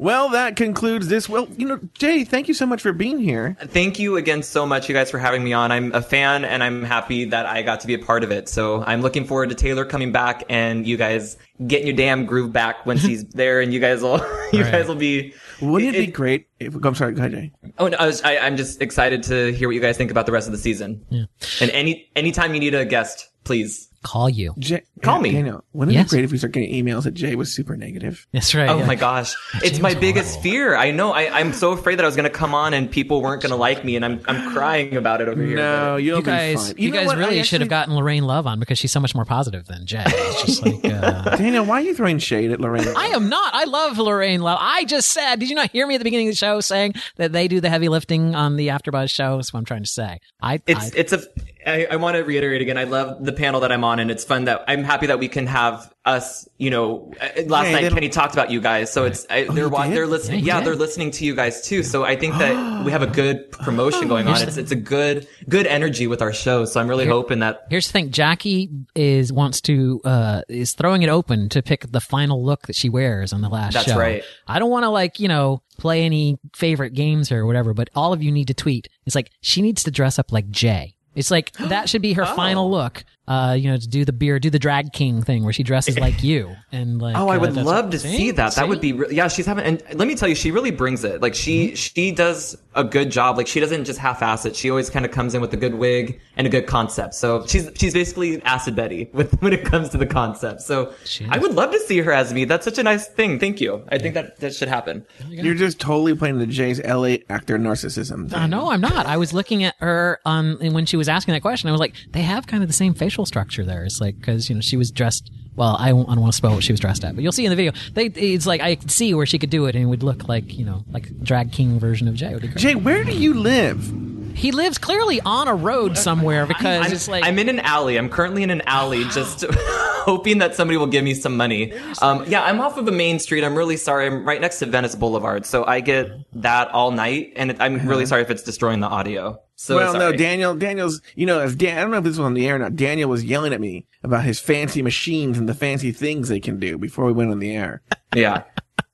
[0.02, 1.28] Well, that concludes this.
[1.28, 3.56] Well, you know, Jay, thank you so much for being here.
[3.60, 5.70] Thank you again so much, you guys, for having me on.
[5.70, 8.48] I'm a fan, and I'm happy that I got to be a part of it.
[8.48, 11.36] So I'm looking forward to Taylor coming back and you guys
[11.68, 14.18] getting your damn groove back when she's there, and you guys will,
[14.52, 14.72] you Right.
[14.72, 15.34] guys will be.
[15.60, 16.74] Wouldn't it, be great if?
[16.74, 17.52] I'm sorry, go ahead, Jay.
[17.78, 20.26] Oh, no, I was, I, I'm just excited to hear what you guys think about
[20.26, 21.06] the rest of the season.
[21.10, 21.26] Yeah.
[21.60, 24.54] And any anytime you need a guest, please Call you.
[24.58, 25.32] Jay, Call me.
[25.32, 26.06] Daniel, wouldn't it Yes.
[26.10, 28.26] be great if we start getting emails that Jay was super negative?
[28.32, 28.68] That's right.
[28.68, 28.86] Oh yeah.
[28.86, 30.74] my gosh, it's my biggest fear.
[30.76, 31.12] I know.
[31.12, 33.50] I, I'm so afraid that I was going to come on and people weren't going
[33.50, 35.56] to like me, and I'm I'm crying about it over here.
[35.56, 36.74] No, you'll You be guys, fine.
[36.78, 37.16] you, know guys what?
[37.16, 39.86] I really should have gotten Lorraine Love on because she's so much more positive than
[39.86, 40.02] Jay.
[40.06, 42.86] It's just like uh, Daniel, why are you throwing shade at Lorraine?
[42.96, 43.54] I am not.
[43.54, 44.58] I love Lorraine Love.
[44.60, 46.94] I just said, did you not hear me at the beginning of the show saying
[47.16, 49.36] that they do the heavy lifting on the AfterBuzz show?
[49.36, 50.18] That's what I'm trying to say.
[50.40, 51.22] I, It's it's a.
[51.66, 52.76] I, I want to reiterate again.
[52.78, 55.28] I love the panel that I'm on, and it's fun that I'm happy that we
[55.28, 56.48] can have us.
[56.58, 59.64] You know, uh, last Yeah, night Kenny talked about you guys, so it's I, they're
[59.64, 60.40] you wa- they're listening.
[60.44, 61.82] Yeah, Yeah, they're listening to you guys too.
[61.82, 64.40] So I think that we have a good promotion going on.
[64.42, 66.64] It's it's a good good energy with our show.
[66.64, 70.72] So I'm really Here- hoping that Here's the thing: Jackie is wants to uh is
[70.74, 73.86] throwing it open to pick the final look that she wears on the last That's
[73.88, 73.98] show.
[73.98, 74.22] right.
[74.48, 78.12] I don't want to like you know play any favorite games or whatever, but all
[78.12, 78.88] of you need to tweet.
[79.06, 80.94] It's like she needs to dress up like Jay.
[81.14, 82.34] It's like that should be her Oh.
[82.34, 83.04] final look.
[83.32, 85.98] Uh, you know, to do the beer, do the drag king thing where she dresses
[85.98, 87.16] like you and like.
[87.16, 88.16] Oh, I uh, would does- love to See?
[88.16, 88.54] see that.
[88.56, 89.28] That would be, re- yeah.
[89.28, 91.22] She's having, and let me tell you, she really brings it.
[91.22, 91.74] Like she, Mm-hmm.
[91.76, 93.36] she does a good job.
[93.36, 94.56] Like she doesn't just half-ass it.
[94.56, 97.14] She always kind of comes in with a good wig and a good concept.
[97.14, 100.62] So she's, she's basically Acid Betty with when it comes to the concept.
[100.62, 100.92] So
[101.30, 102.44] I would love to see her as me.
[102.46, 103.38] That's such a nice thing.
[103.38, 103.84] Thank you.
[103.90, 105.04] I think that that should happen.
[105.28, 108.32] You're just totally playing the Jay's LA actor narcissism.
[108.32, 109.06] Uh, no, I'm not.
[109.06, 111.68] I was looking at her on and when she was asking that question.
[111.68, 113.84] I was like, they have kind of the same facial structure there.
[113.84, 115.30] It's like because you know she was dressed.
[115.54, 117.30] Well, I, won't- I don't want to spoil what she was dressed at, but you'll
[117.32, 117.72] see in the video.
[117.92, 120.26] They, it's like I could see where she could do it, and it would look
[120.26, 122.28] like you know, like drag king version of Jay.
[122.30, 122.58] It would be great.
[122.58, 123.92] Jay, where do you live?
[124.34, 127.98] He lives clearly on a road somewhere because I'm, it's like I'm in an alley.
[127.98, 129.44] I'm currently in an alley, just
[130.04, 131.72] hoping that somebody will give me some money.
[132.00, 133.44] Um, yeah, I'm off of a main street.
[133.44, 134.06] I'm really sorry.
[134.06, 137.88] I'm right next to Venice Boulevard, so I get that all night, and it, I'm
[137.88, 139.40] really sorry if it's destroying the audio.
[139.56, 140.10] So well, sorry.
[140.10, 140.54] no, Daniel.
[140.54, 141.00] Daniel's.
[141.14, 142.74] You know, as Dan, I don't know if this was on the air or not.
[142.74, 146.58] Daniel was yelling at me about his fancy machines and the fancy things they can
[146.58, 147.82] do before we went on the air.
[148.14, 148.42] Yeah.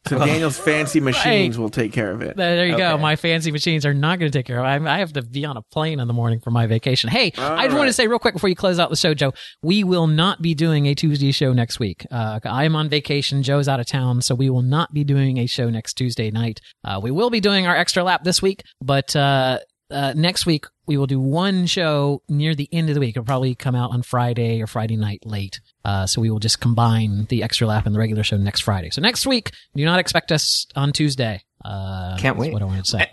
[0.06, 1.62] So Daniel's fancy machines Right.
[1.62, 2.36] will take care of it.
[2.36, 2.96] There you go.
[2.96, 4.86] My fancy machines are not going to take care of it.
[4.88, 7.10] I I have to be on a plane in the morning for my vacation.
[7.10, 9.32] Hey, I just want to say real quick before you close out the show, Joe,
[9.62, 12.06] we will not be doing a Tuesday show next week.
[12.10, 13.42] Uh, I'm on vacation.
[13.42, 16.60] Joe's out of town, so we will not be doing a show next Tuesday night.
[16.84, 19.58] Uh, we will be doing our extra lap this week, but uh,
[19.90, 23.10] uh, next week we will do one show near the end of the week.
[23.10, 25.60] It'll probably come out on Friday or Friday night late.
[25.84, 28.90] Uh, so we will just combine the extra lap and the regular show next Friday.
[28.90, 31.42] So next week, do not expect us on Tuesday.
[31.64, 32.52] Uh, Can't wait.
[32.52, 33.10] What do I wanted to say.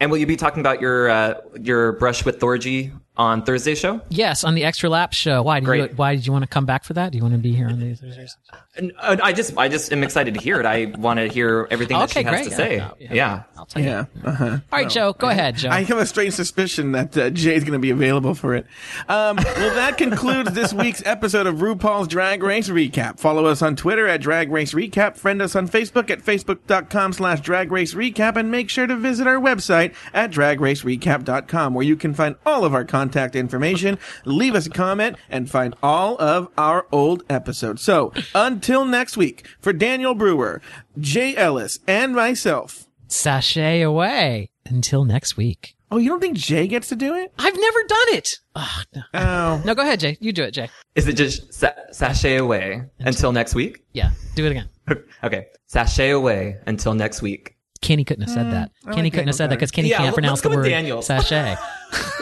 [0.00, 4.00] And will you be talking about your uh, your brush with Thorgy on Thursday's show?
[4.08, 5.42] Yes, on the extra lap show.
[5.42, 5.98] Why did you Great.
[5.98, 7.10] Why did you want to come back for that?
[7.12, 8.36] Do you want to be here on the Thursdays?
[8.76, 10.66] And, uh, I just I just am excited to hear it.
[10.66, 12.50] I want to hear everything that Okay, she has great.
[12.50, 12.76] to say.
[12.76, 13.12] Yeah, Yeah.
[13.14, 13.42] yeah.
[13.56, 14.06] I'll tell you.
[14.24, 14.44] Uh-huh.
[14.44, 15.70] All right, Joe, go ahead, Joe.
[15.70, 18.66] I have a strange suspicion that uh, Jay's going to be available for it.
[19.08, 23.18] Um, well, that concludes this week's episode of RuPaul's Drag Race Recap.
[23.18, 25.16] Follow us on Twitter at Drag Race Recap.
[25.16, 28.36] Friend us on Facebook at facebook.com slash Drag Race Recap.
[28.36, 32.74] And make sure to visit our website at dragracerecap.com where you can find all of
[32.74, 37.80] our contact information, leave us a comment, and find all of our old episodes.
[37.82, 40.60] So until next week, for Daniel Brewer,
[40.98, 45.74] Jay Ellis, and myself, Sashay away until next week.
[45.90, 47.32] Oh, you don't think Jay gets to do it?
[47.38, 48.40] I've never done it.
[48.54, 49.02] Oh, no.
[49.14, 49.62] Oh.
[49.64, 50.18] no, go ahead, Jay.
[50.20, 50.68] You do it, Jay.
[50.94, 53.82] Is it just sa- sashay away until next week?
[53.94, 54.68] Yeah, do it again.
[55.24, 57.56] okay, sashay away until next week.
[57.80, 58.70] Kenny couldn't have said mm, that.
[58.84, 59.88] I Kenny like couldn't have said that because Kenny.
[59.88, 61.00] Yeah, can't let- pronounce let's the word Daniel.
[61.00, 61.56] sachet.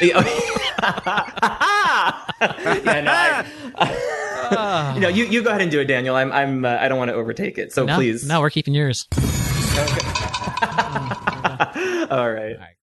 [0.00, 0.20] yeah,
[3.00, 3.12] no,
[3.76, 6.14] I, you know, you, you go ahead and do it, Daniel.
[6.16, 8.26] I'm I'm uh, I don't want to overtake it, so no, please.
[8.26, 9.06] No, we're keeping yours.
[12.10, 12.56] All right.